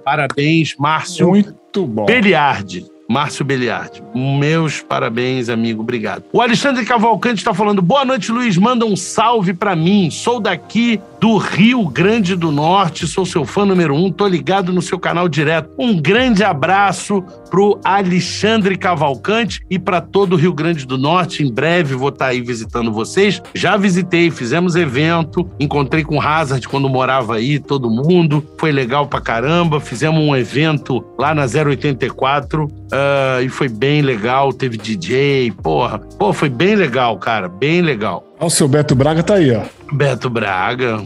[0.06, 1.30] Parabéns, Márcio.
[1.30, 2.06] Muito bom.
[2.06, 2.86] Beliardi.
[3.08, 4.04] Márcio Beliardi.
[4.14, 5.82] Meus parabéns, amigo.
[5.82, 6.24] Obrigado.
[6.32, 8.58] O Alexandre Cavalcante está falando: boa noite, Luiz.
[8.58, 10.10] Manda um salve para mim.
[10.12, 14.82] Sou daqui do Rio Grande do Norte, sou seu fã número um, tô ligado no
[14.82, 15.70] seu canal direto.
[15.78, 21.44] Um grande abraço pro Alexandre Cavalcante e para todo o Rio Grande do Norte.
[21.44, 23.42] Em breve vou estar tá aí visitando vocês.
[23.54, 28.46] Já visitei, fizemos evento, encontrei com o Hazard quando morava aí, todo mundo.
[28.58, 29.80] Foi legal pra caramba.
[29.80, 34.54] Fizemos um evento lá na 084 uh, ah, e foi bem legal.
[34.54, 36.00] Teve DJ, porra.
[36.00, 38.27] Pô, foi bem legal, cara, bem legal.
[38.40, 39.64] O seu Beto Braga tá aí, ó.
[39.92, 41.04] Beto Braga,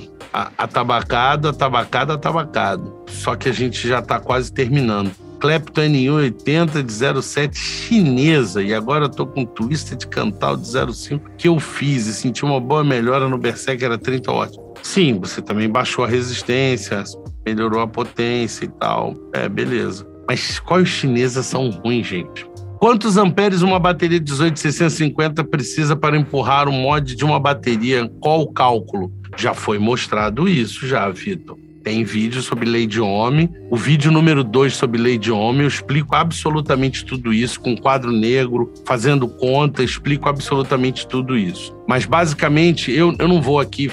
[0.57, 2.93] atabacado, atabacado, atabacado.
[3.07, 5.11] Só que a gente já tá quase terminando.
[5.39, 8.61] Clapton N80 de 07 chinesa.
[8.61, 12.59] E agora eu tô com Twisted Cantal de 05 que eu fiz e senti uma
[12.59, 14.57] boa melhora no Berserk, era 30 watts.
[14.83, 17.03] Sim, você também baixou a resistência,
[17.45, 19.15] melhorou a potência e tal.
[19.33, 20.05] É, beleza.
[20.27, 22.45] Mas quais chinesas são ruins, gente?
[22.81, 28.11] Quantos amperes uma bateria 18650 precisa para empurrar o mod de uma bateria?
[28.19, 29.13] Qual o cálculo?
[29.37, 31.59] Já foi mostrado isso, já, Vitor.
[31.83, 33.47] Tem vídeo sobre lei de Ohm.
[33.69, 38.11] O vídeo número 2 sobre lei de Ohm, eu explico absolutamente tudo isso, com quadro
[38.11, 41.71] negro, fazendo conta, explico absolutamente tudo isso.
[41.87, 43.91] Mas, basicamente, eu, eu não vou aqui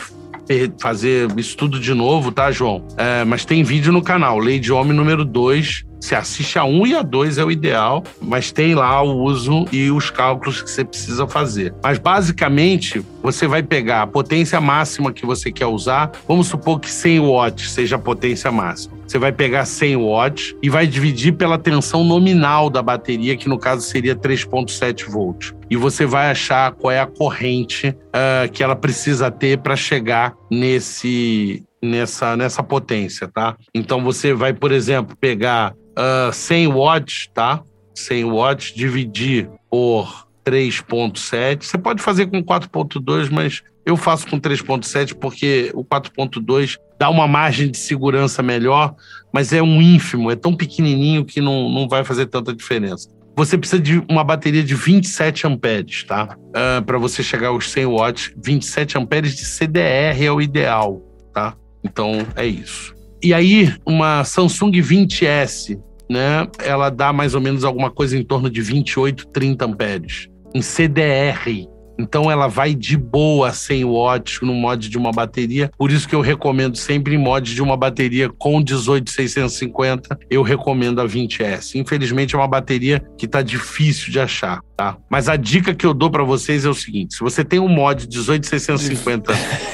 [0.80, 2.86] fazer isso tudo de novo, tá, João?
[2.97, 6.86] É, mas tem vídeo no canal, Lei de Homem número 2, se assiste a 1
[6.86, 10.70] e a 2 é o ideal, mas tem lá o uso e os cálculos que
[10.70, 11.74] você precisa fazer.
[11.82, 16.90] Mas basicamente, você vai pegar a potência máxima que você quer usar, vamos supor que
[16.90, 18.99] 100 watts seja a potência máxima.
[19.07, 23.59] Você vai pegar 100 watts e vai dividir pela tensão nominal da bateria, que no
[23.59, 25.55] caso seria 3.7 volts.
[25.70, 30.34] E você vai achar qual é a corrente uh, que ela precisa ter para chegar
[30.51, 33.57] nesse nessa, nessa potência, tá?
[33.74, 37.62] Então você vai, por exemplo, pegar uh, 100 watts, tá?
[37.94, 41.64] 100 watts, dividir por 3.7.
[41.64, 47.26] Você pode fazer com 4.2, mas eu faço com 3.7 porque o 4.2 dá uma
[47.26, 48.94] margem de segurança melhor,
[49.32, 53.09] mas é um ínfimo, é tão pequenininho que não, não vai fazer tanta diferença.
[53.36, 56.36] Você precisa de uma bateria de 27 amperes, tá?
[56.49, 61.01] Uh, Para você chegar aos 100 watts, 27 amperes de CDR é o ideal,
[61.32, 61.55] tá?
[61.84, 62.94] Então é isso.
[63.22, 66.46] E aí, uma Samsung 20S, né?
[66.64, 71.68] Ela dá mais ou menos alguma coisa em torno de 28, 30 amperes em CDR.
[72.00, 75.68] Então ela vai de boa 100 watts no mod de uma bateria.
[75.76, 81.00] Por isso que eu recomendo sempre em mod de uma bateria com 18650, eu recomendo
[81.00, 81.74] a 20S.
[81.74, 84.96] Infelizmente é uma bateria que tá difícil de achar, tá?
[85.11, 87.68] Mas a dica que eu dou para vocês é o seguinte: se você tem um
[87.68, 89.32] mod 18650,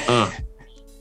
[0.09, 0.29] ah,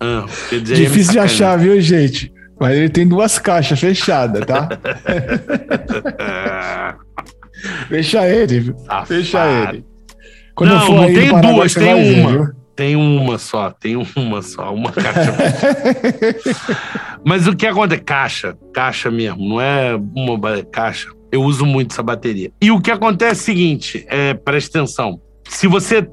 [0.01, 0.27] ah,
[0.63, 2.34] difícil de achar, viu, gente?
[2.59, 4.69] Mas ele tem duas caixas fechadas, tá?
[7.89, 9.07] Fecha ele, Safado.
[9.07, 9.85] fecha ele.
[10.55, 12.31] Quando não, não tem Paraguai, duas, tem uma.
[12.31, 15.35] Ver, tem uma só, tem uma só, uma caixa.
[17.25, 18.03] Mas o que acontece?
[18.03, 21.09] Caixa, caixa mesmo, não é uma caixa.
[21.33, 22.53] Eu uso muito essa bateria.
[22.61, 25.21] E o que acontece é o seguinte, é, presta atenção.
[25.49, 26.07] Se você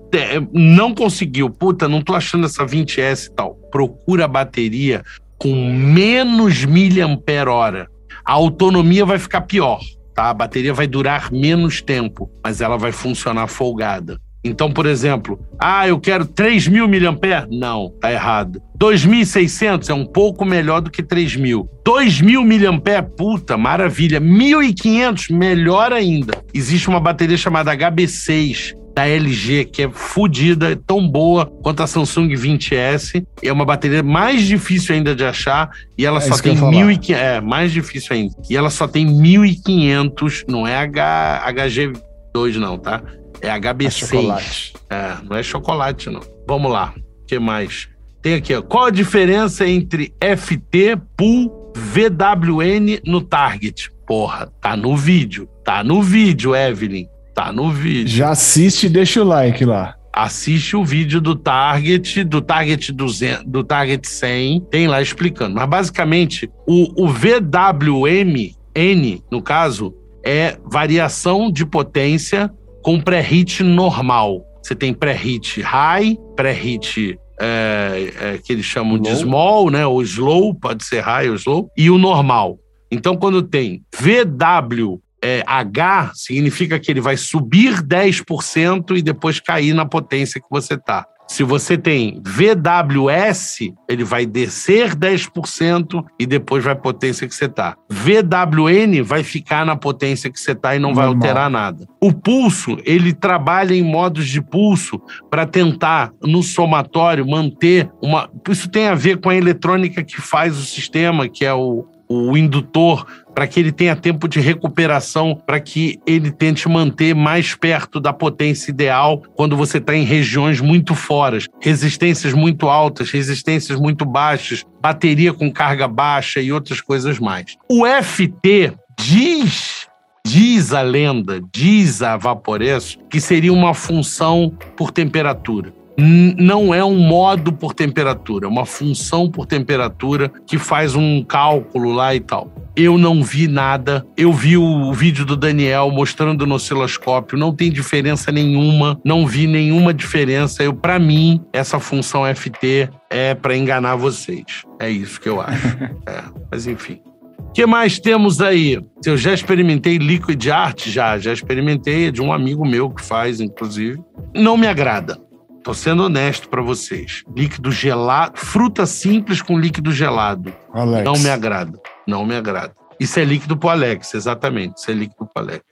[0.51, 5.03] não conseguiu, puta, não tô achando essa 20S e tal, procura a bateria
[5.41, 7.87] com menos miliampere hora.
[8.23, 9.79] A autonomia vai ficar pior,
[10.13, 10.29] tá?
[10.29, 14.19] A bateria vai durar menos tempo, mas ela vai funcionar folgada.
[14.43, 17.47] Então, por exemplo, ah, eu quero 3.000 mAh?
[17.49, 18.61] Não, tá errado.
[18.79, 21.67] 2.600 é um pouco melhor do que 3.000.
[21.83, 24.21] 2.000 mAh, puta, maravilha.
[24.21, 26.33] 1.500, melhor ainda.
[26.53, 31.87] Existe uma bateria chamada HB6, da LG, que é fodida, é tão boa quanto a
[31.87, 33.25] Samsung 20S.
[33.41, 37.15] É uma bateria mais difícil ainda de achar e ela é só tem 1.500.
[37.15, 38.35] É, mais difícil ainda.
[38.49, 43.01] E ela só tem 1.500, não é H, HG2, não, tá?
[43.41, 44.73] É HB6.
[44.89, 46.21] É, é, não é chocolate, não.
[46.47, 46.93] Vamos lá.
[47.23, 47.89] O que mais?
[48.21, 48.61] Tem aqui, ó.
[48.61, 53.91] Qual a diferença entre FT, Pool, VWN no Target?
[54.05, 55.47] Porra, tá no vídeo.
[55.63, 57.07] Tá no vídeo, Evelyn.
[57.33, 58.07] Tá no vídeo.
[58.07, 59.95] Já assiste e deixa o like lá.
[60.13, 65.55] Assiste o vídeo do Target, do Target 200, do Target 100, tem lá explicando.
[65.55, 72.51] Mas basicamente, o, o VWM, N, no caso, é variação de potência
[72.83, 74.45] com pré-hit normal.
[74.61, 79.85] Você tem pré-hit high, pré-hit é, é, que eles chamam de small, né?
[79.87, 82.59] Ou slow, pode ser high ou slow, e o normal.
[82.91, 89.73] Então, quando tem VW é, H significa que ele vai subir 10% e depois cair
[89.73, 91.05] na potência que você está.
[91.31, 97.77] Se você tem VWS, ele vai descer 10% e depois vai potência que você está.
[97.89, 101.87] VWN vai ficar na potência que você está e não vai alterar nada.
[102.01, 108.29] O pulso, ele trabalha em modos de pulso para tentar, no somatório, manter uma.
[108.49, 112.35] Isso tem a ver com a eletrônica que faz o sistema, que é o, o
[112.35, 117.99] indutor para que ele tenha tempo de recuperação, para que ele tente manter mais perto
[117.99, 124.05] da potência ideal quando você está em regiões muito foras, resistências muito altas, resistências muito
[124.05, 127.55] baixas, bateria com carga baixa e outras coisas mais.
[127.69, 129.89] O FT diz
[130.25, 136.97] diz a lenda, diz a Vaporesso, que seria uma função por temperatura não é um
[136.97, 142.51] modo por temperatura, é uma função por temperatura que faz um cálculo lá e tal.
[142.75, 144.05] Eu não vi nada.
[144.15, 149.45] Eu vi o vídeo do Daniel mostrando no osciloscópio, não tem diferença nenhuma, não vi
[149.45, 150.63] nenhuma diferença.
[150.63, 154.63] Eu para mim, essa função FT é para enganar vocês.
[154.79, 155.67] É isso que eu acho.
[156.07, 157.01] é, mas enfim.
[157.39, 158.79] O que mais temos aí?
[159.05, 163.41] Eu já experimentei Liquid Art, já, já experimentei, é de um amigo meu que faz,
[163.41, 164.01] inclusive.
[164.33, 165.19] Não me agrada.
[165.63, 167.23] Tô sendo honesto para vocês.
[167.35, 170.53] Líquido gelado, fruta simples com líquido gelado.
[170.73, 171.03] Alex.
[171.03, 171.79] Não me agrada.
[172.07, 172.73] Não me agrada.
[172.99, 174.77] Isso é líquido pro Alex, exatamente.
[174.77, 175.63] Isso é líquido pro Alex.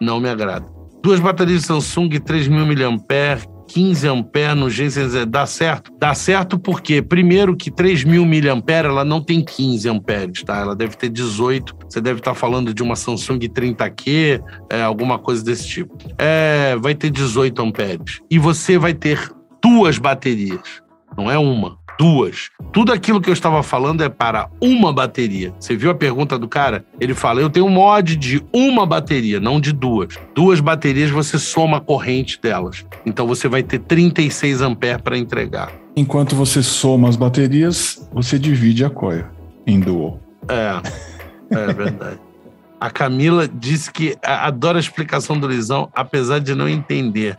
[0.00, 0.66] Não me agrada.
[1.02, 5.90] Duas baterias Samsung 3.000 mAh, 15 ampere no G600 dá certo?
[5.98, 10.60] Dá certo porque, primeiro, que 3.000 mAh ela não tem 15 amperes, tá?
[10.60, 11.76] Ela deve ter 18.
[11.88, 15.92] Você deve estar falando de uma Samsung 30Q, é, alguma coisa desse tipo.
[16.16, 18.20] É, vai ter 18 amperes.
[18.30, 19.28] E você vai ter
[19.60, 20.80] duas baterias,
[21.18, 22.50] não é uma duas.
[22.72, 25.52] Tudo aquilo que eu estava falando é para uma bateria.
[25.58, 26.84] Você viu a pergunta do cara?
[27.00, 30.18] Ele fala: eu tenho um mod de uma bateria, não de duas.
[30.34, 32.84] Duas baterias você soma a corrente delas.
[33.04, 35.72] Então você vai ter 36 amperes para entregar.
[35.96, 39.30] Enquanto você soma as baterias, você divide a coia
[39.66, 40.20] em dual.
[40.48, 40.80] É,
[41.50, 42.18] é verdade.
[42.80, 47.34] A Camila disse que adora a explicação do Lisão, apesar de não entender.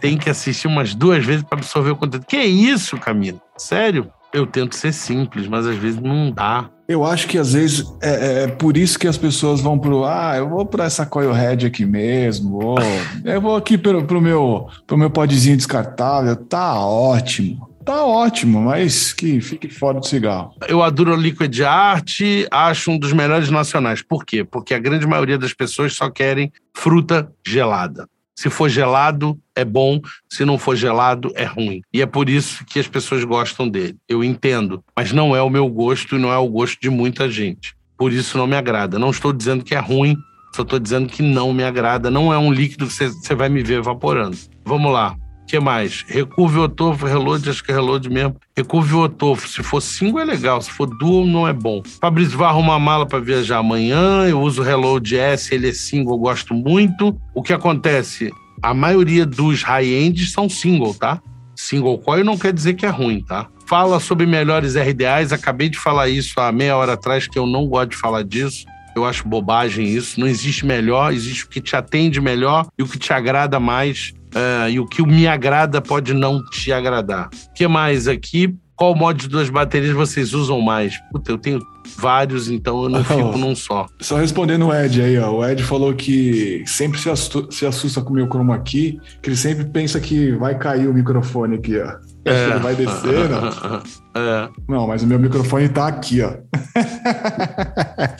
[0.00, 2.26] Tem que assistir umas duas vezes para absorver o conteúdo.
[2.26, 3.40] Que isso, Camila?
[3.56, 4.10] Sério?
[4.32, 6.68] Eu tento ser simples, mas às vezes não dá.
[6.88, 10.34] Eu acho que às vezes é, é por isso que as pessoas vão pro ah,
[10.36, 12.78] eu vou para essa coilhead aqui mesmo, ou,
[13.24, 17.72] eu vou aqui pro, pro meu pro meu podzinho descartável, tá ótimo.
[17.84, 20.54] Tá ótimo, mas que fique fora do cigarro.
[20.66, 22.18] Eu adoro Liquid Art,
[22.50, 24.00] acho um dos melhores nacionais.
[24.00, 24.42] Por quê?
[24.42, 28.08] Porque a grande maioria das pessoas só querem fruta gelada.
[28.34, 30.00] Se for gelado, é bom.
[30.28, 31.82] Se não for gelado, é ruim.
[31.92, 33.96] E é por isso que as pessoas gostam dele.
[34.08, 34.82] Eu entendo.
[34.96, 37.74] Mas não é o meu gosto e não é o gosto de muita gente.
[37.96, 38.98] Por isso não me agrada.
[38.98, 40.16] Não estou dizendo que é ruim,
[40.54, 42.10] só estou dizendo que não me agrada.
[42.10, 44.36] Não é um líquido que você vai me ver evaporando.
[44.64, 45.16] Vamos lá
[45.46, 46.04] que mais?
[46.06, 48.36] Recurve Otofo, reload, acho que é reload mesmo.
[48.56, 51.82] Recurve Otofo, se for single é legal, se for dual não é bom.
[52.00, 56.14] Fabrício vai arrumar mala para viajar amanhã, eu uso o reload S, ele é single,
[56.14, 57.18] eu gosto muito.
[57.34, 58.32] O que acontece?
[58.62, 61.20] A maioria dos high-ends são single, tá?
[61.54, 63.46] Single coil não quer dizer que é ruim, tá?
[63.66, 67.66] Fala sobre melhores RDAs, acabei de falar isso há meia hora atrás, que eu não
[67.66, 68.66] gosto de falar disso.
[68.94, 70.20] Eu acho bobagem isso.
[70.20, 74.12] Não existe melhor, existe o que te atende melhor e o que te agrada mais
[74.34, 77.28] É, e o que me agrada pode não te agradar.
[77.28, 78.54] O que mais aqui?
[78.76, 80.98] Qual mod de duas baterias vocês usam mais?
[81.12, 81.60] Puta, eu tenho
[81.96, 83.86] vários, então eu não oh, fico num só.
[84.00, 85.30] Só respondendo o Ed aí, ó.
[85.30, 89.28] O Ed falou que sempre se, assusta, se assusta com o meu chroma aqui, que
[89.28, 91.92] ele sempre pensa que vai cair o microfone aqui, ó.
[92.24, 92.50] É.
[92.50, 93.82] Ele vai descer, não?
[94.16, 94.48] É.
[94.68, 96.34] Não, mas o meu microfone tá aqui, ó.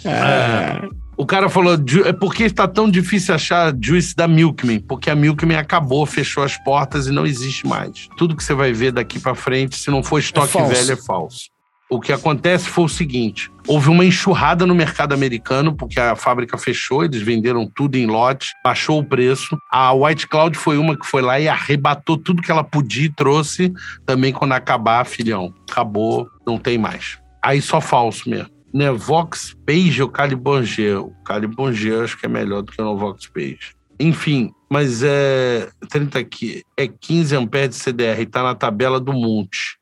[0.05, 0.89] É.
[1.17, 4.81] O cara falou, é porque está tão difícil achar Juice da Milkman?
[4.81, 8.09] Porque a Milkman acabou, fechou as portas e não existe mais.
[8.17, 10.97] Tudo que você vai ver daqui para frente, se não for estoque é velho, é
[10.97, 11.55] falso.
[11.89, 16.59] O que acontece foi o seguinte: houve uma enxurrada no mercado americano, porque a fábrica
[16.59, 19.57] fechou, eles venderam tudo em lote, baixou o preço.
[19.71, 23.15] A White Cloud foi uma que foi lá e arrebatou tudo que ela podia e
[23.15, 23.73] trouxe.
[24.05, 27.19] Também quando acabar, filhão, acabou, não tem mais.
[27.43, 31.01] Aí só falso mesmo né, Vox Page ou Calibanger?
[31.01, 33.75] O Calibanger acho que é melhor do que o Vox Page.
[33.99, 39.79] Enfim, mas é 30 aqui, é 15 amperes de CDR, está na tabela do Monte.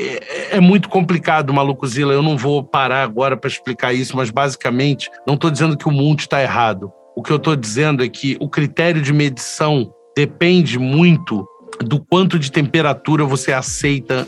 [0.00, 2.12] É, é, muito complicado, Malucozila.
[2.12, 5.92] Eu não vou parar agora para explicar isso, mas basicamente não estou dizendo que o
[5.92, 6.92] Monte está errado.
[7.16, 11.46] O que eu estou dizendo é que o critério de medição depende muito
[11.80, 14.26] do quanto de temperatura você aceita.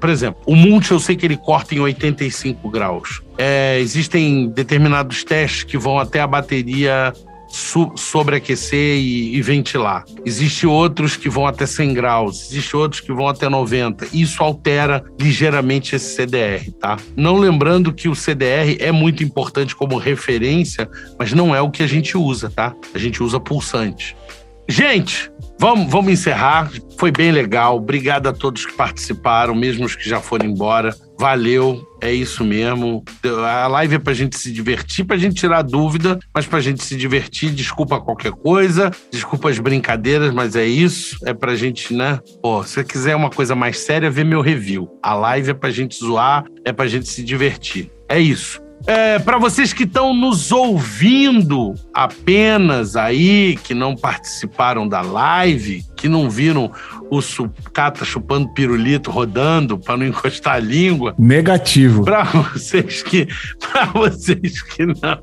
[0.00, 3.22] Por exemplo, o multi eu sei que ele corta em 85 graus.
[3.36, 7.12] É, existem determinados testes que vão até a bateria
[7.96, 10.04] sobreaquecer e, e, ventilar.
[10.24, 14.08] Existem outros que vão até 100 graus, existem outros que vão até 90.
[14.12, 16.96] Isso altera ligeiramente esse CDR, tá?
[17.14, 20.88] Não lembrando que o CDR é muito importante como referência,
[21.18, 22.74] mas não é o que a gente usa, tá?
[22.94, 24.16] A gente usa pulsante.
[24.68, 25.30] Gente,
[25.62, 26.72] vamos, vamos encerrar.
[26.98, 27.76] Foi bem legal.
[27.76, 30.92] Obrigado a todos que participaram, mesmo os que já foram embora.
[31.16, 33.04] Valeu, é isso mesmo.
[33.24, 36.96] A live é pra gente se divertir, pra gente tirar dúvida, mas pra gente se
[36.96, 37.50] divertir.
[37.50, 41.16] Desculpa qualquer coisa, desculpa as brincadeiras, mas é isso.
[41.24, 42.18] É pra gente, né?
[42.42, 44.88] Pô, se você quiser uma coisa mais séria, vê meu review.
[45.00, 47.88] A live é pra gente zoar, é pra gente se divertir.
[48.08, 48.60] É isso.
[48.86, 56.08] É, para vocês que estão nos ouvindo apenas aí, que não participaram da live, que
[56.08, 56.70] não viram
[57.10, 61.14] o sucata chupando pirulito rodando para não encostar a língua.
[61.18, 62.04] Negativo.
[62.04, 63.28] Para vocês que
[63.60, 65.22] para vocês que não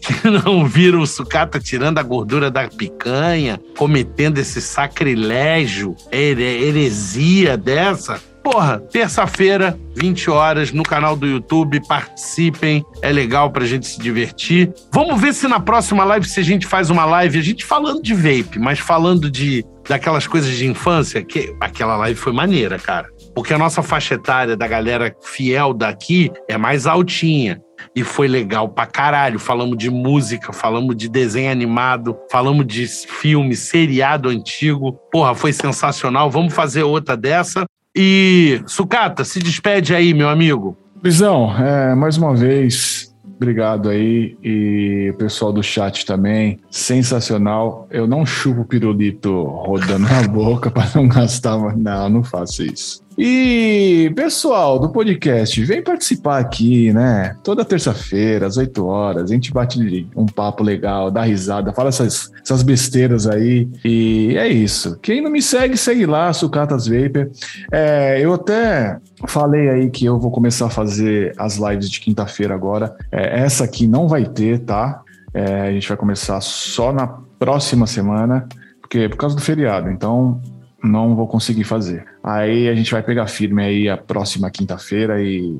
[0.00, 8.20] que não viram o sucata tirando a gordura da picanha, cometendo esse sacrilégio, heresia dessa,
[8.42, 11.80] Porra, terça-feira, 20 horas, no canal do YouTube.
[11.86, 14.72] Participem, é legal pra gente se divertir.
[14.92, 18.02] Vamos ver se na próxima live, se a gente faz uma live, a gente falando
[18.02, 23.08] de vape, mas falando de daquelas coisas de infância, que aquela live foi maneira, cara.
[23.34, 27.60] Porque a nossa faixa etária da galera fiel daqui é mais altinha.
[27.96, 29.38] E foi legal pra caralho.
[29.38, 34.92] Falamos de música, falamos de desenho animado, falamos de filme, seriado antigo.
[35.10, 36.30] Porra, foi sensacional.
[36.30, 37.64] Vamos fazer outra dessa.
[37.94, 40.76] E, Sucata, se despede aí, meu amigo.
[41.02, 44.36] Luizão, é, mais uma vez, obrigado aí.
[44.42, 47.86] E pessoal do chat também, sensacional.
[47.90, 53.01] Eu não chupo pirulito rodando na boca para não gastar, não, não faço isso.
[53.16, 57.36] E, pessoal do podcast, vem participar aqui, né?
[57.44, 62.30] Toda terça-feira, às 8 horas, a gente bate um papo legal, dá risada, fala essas,
[62.42, 63.68] essas besteiras aí.
[63.84, 64.98] E é isso.
[65.02, 67.30] Quem não me segue, segue lá, Sucatas Vapor.
[67.70, 72.54] É, eu até falei aí que eu vou começar a fazer as lives de quinta-feira
[72.54, 72.96] agora.
[73.10, 75.02] É, essa aqui não vai ter, tá?
[75.34, 77.06] É, a gente vai começar só na
[77.38, 78.48] próxima semana,
[78.80, 79.90] porque por causa do feriado.
[79.90, 80.40] Então,
[80.82, 82.04] não vou conseguir fazer.
[82.22, 85.58] Aí a gente vai pegar firme aí a próxima quinta-feira e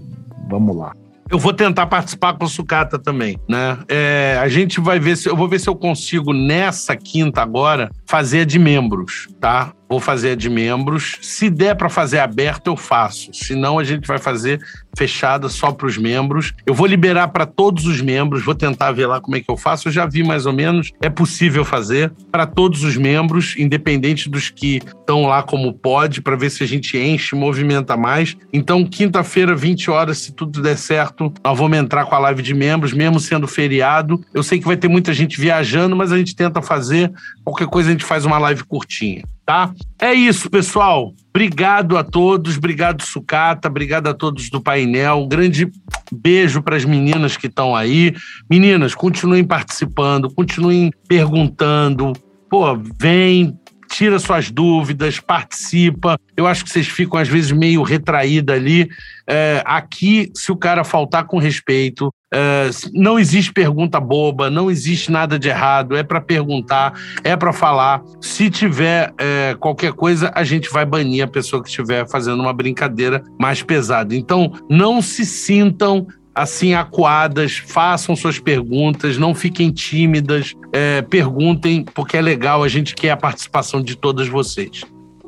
[0.49, 0.93] vamos lá.
[1.31, 3.79] Eu vou tentar participar com o Sucata também, né?
[3.89, 7.91] É, a gente vai ver se eu vou ver se eu consigo nessa quinta agora
[8.07, 9.73] fazer a de membros, tá?
[9.93, 11.19] Vou fazer a de membros.
[11.21, 13.29] Se der para fazer aberto, eu faço.
[13.35, 14.59] Se não, a gente vai fazer
[14.97, 16.55] fechada só para os membros.
[16.65, 19.57] Eu vou liberar para todos os membros, vou tentar ver lá como é que eu
[19.57, 19.89] faço.
[19.89, 24.49] Eu já vi mais ou menos, é possível fazer para todos os membros, independente dos
[24.49, 28.35] que estão lá como pode, para ver se a gente enche, movimenta mais.
[28.51, 32.55] Então, quinta-feira, 20 horas, se tudo der certo, nós vamos entrar com a live de
[32.55, 34.25] membros, mesmo sendo feriado.
[34.33, 37.13] Eu sei que vai ter muita gente viajando, mas a gente tenta fazer.
[37.45, 39.73] Qualquer coisa a gente faz uma live curtinha tá?
[40.01, 41.15] É isso, pessoal.
[41.31, 45.23] Obrigado a todos, obrigado Sucata, obrigado a todos do painel.
[45.23, 45.71] Um grande
[46.13, 48.15] beijo para as meninas que estão aí.
[48.51, 52.13] Meninas, continuem participando, continuem perguntando.
[52.51, 53.59] Pô, vem,
[53.93, 56.19] tira suas dúvidas, participa.
[56.37, 58.89] Eu acho que vocês ficam, às vezes, meio retraída ali.
[59.29, 65.13] É, aqui, se o cara faltar com respeito, é, não existe pergunta boba, não existe
[65.13, 68.03] nada de errado, é para perguntar, é para falar.
[68.21, 72.53] Se tiver é, qualquer coisa, a gente vai banir a pessoa que estiver fazendo uma
[72.53, 74.15] brincadeira mais pesada.
[74.17, 82.17] Então, não se sintam assim acuadas, façam suas perguntas, não fiquem tímidas, é, perguntem, porque
[82.17, 84.83] é legal, a gente quer a participação de todas vocês.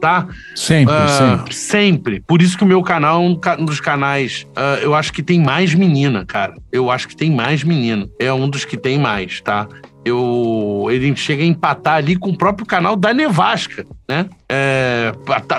[0.04, 0.28] Tá?
[0.54, 1.54] Sempre, uh, sempre.
[1.54, 2.20] Sempre.
[2.20, 4.46] Por isso que o meu canal é um dos canais.
[4.50, 6.54] Uh, eu acho que tem mais menina, cara.
[6.70, 8.06] Eu acho que tem mais menina.
[8.18, 9.66] É um dos que tem mais, tá?
[10.04, 14.28] eu, ele chega a empatar ali com o próprio canal da Nevasca, né?
[14.48, 15.12] É,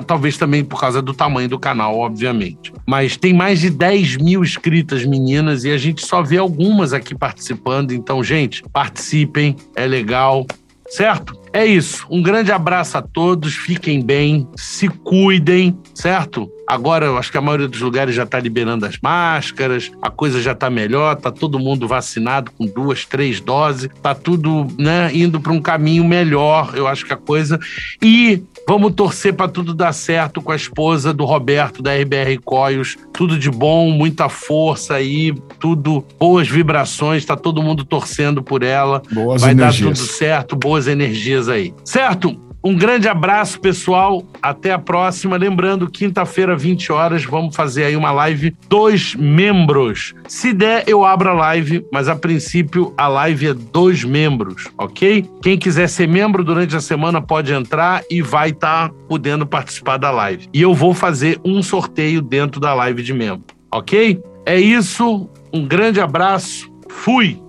[0.05, 2.71] talvez também por causa do tamanho do canal, obviamente.
[2.85, 7.15] Mas tem mais de 10 mil inscritas meninas e a gente só vê algumas aqui
[7.15, 7.91] participando.
[7.91, 10.45] Então, gente, participem, é legal,
[10.89, 11.39] certo?
[11.51, 12.05] É isso.
[12.09, 16.51] Um grande abraço a todos, fiquem bem, se cuidem, certo?
[16.67, 20.41] Agora, eu acho que a maioria dos lugares já está liberando as máscaras, a coisa
[20.41, 25.39] já está melhor, está todo mundo vacinado com duas, três doses, está tudo né, indo
[25.39, 27.59] para um caminho melhor, eu acho que a coisa.
[28.01, 32.97] E vamos torcer para tudo dar certo com a esposa do Roberto, da RBR Coios.
[33.13, 39.01] Tudo de bom, muita força aí, tudo, boas vibrações, está todo mundo torcendo por ela.
[39.11, 39.81] Boas Vai energias.
[39.81, 41.73] dar tudo certo, boas energias aí.
[41.83, 42.44] Certo?
[42.65, 44.25] Um grande abraço, pessoal.
[44.41, 45.37] Até a próxima.
[45.37, 50.15] Lembrando, quinta-feira, 20 horas, vamos fazer aí uma live dos membros.
[50.27, 55.29] Se der, eu abro a live, mas a princípio a live é dos membros, ok?
[55.43, 59.97] Quem quiser ser membro durante a semana pode entrar e vai estar tá podendo participar
[59.97, 60.49] da live.
[60.51, 64.19] E eu vou fazer um sorteio dentro da live de membro, ok?
[64.43, 65.29] É isso.
[65.53, 66.67] Um grande abraço.
[66.89, 67.44] Fui!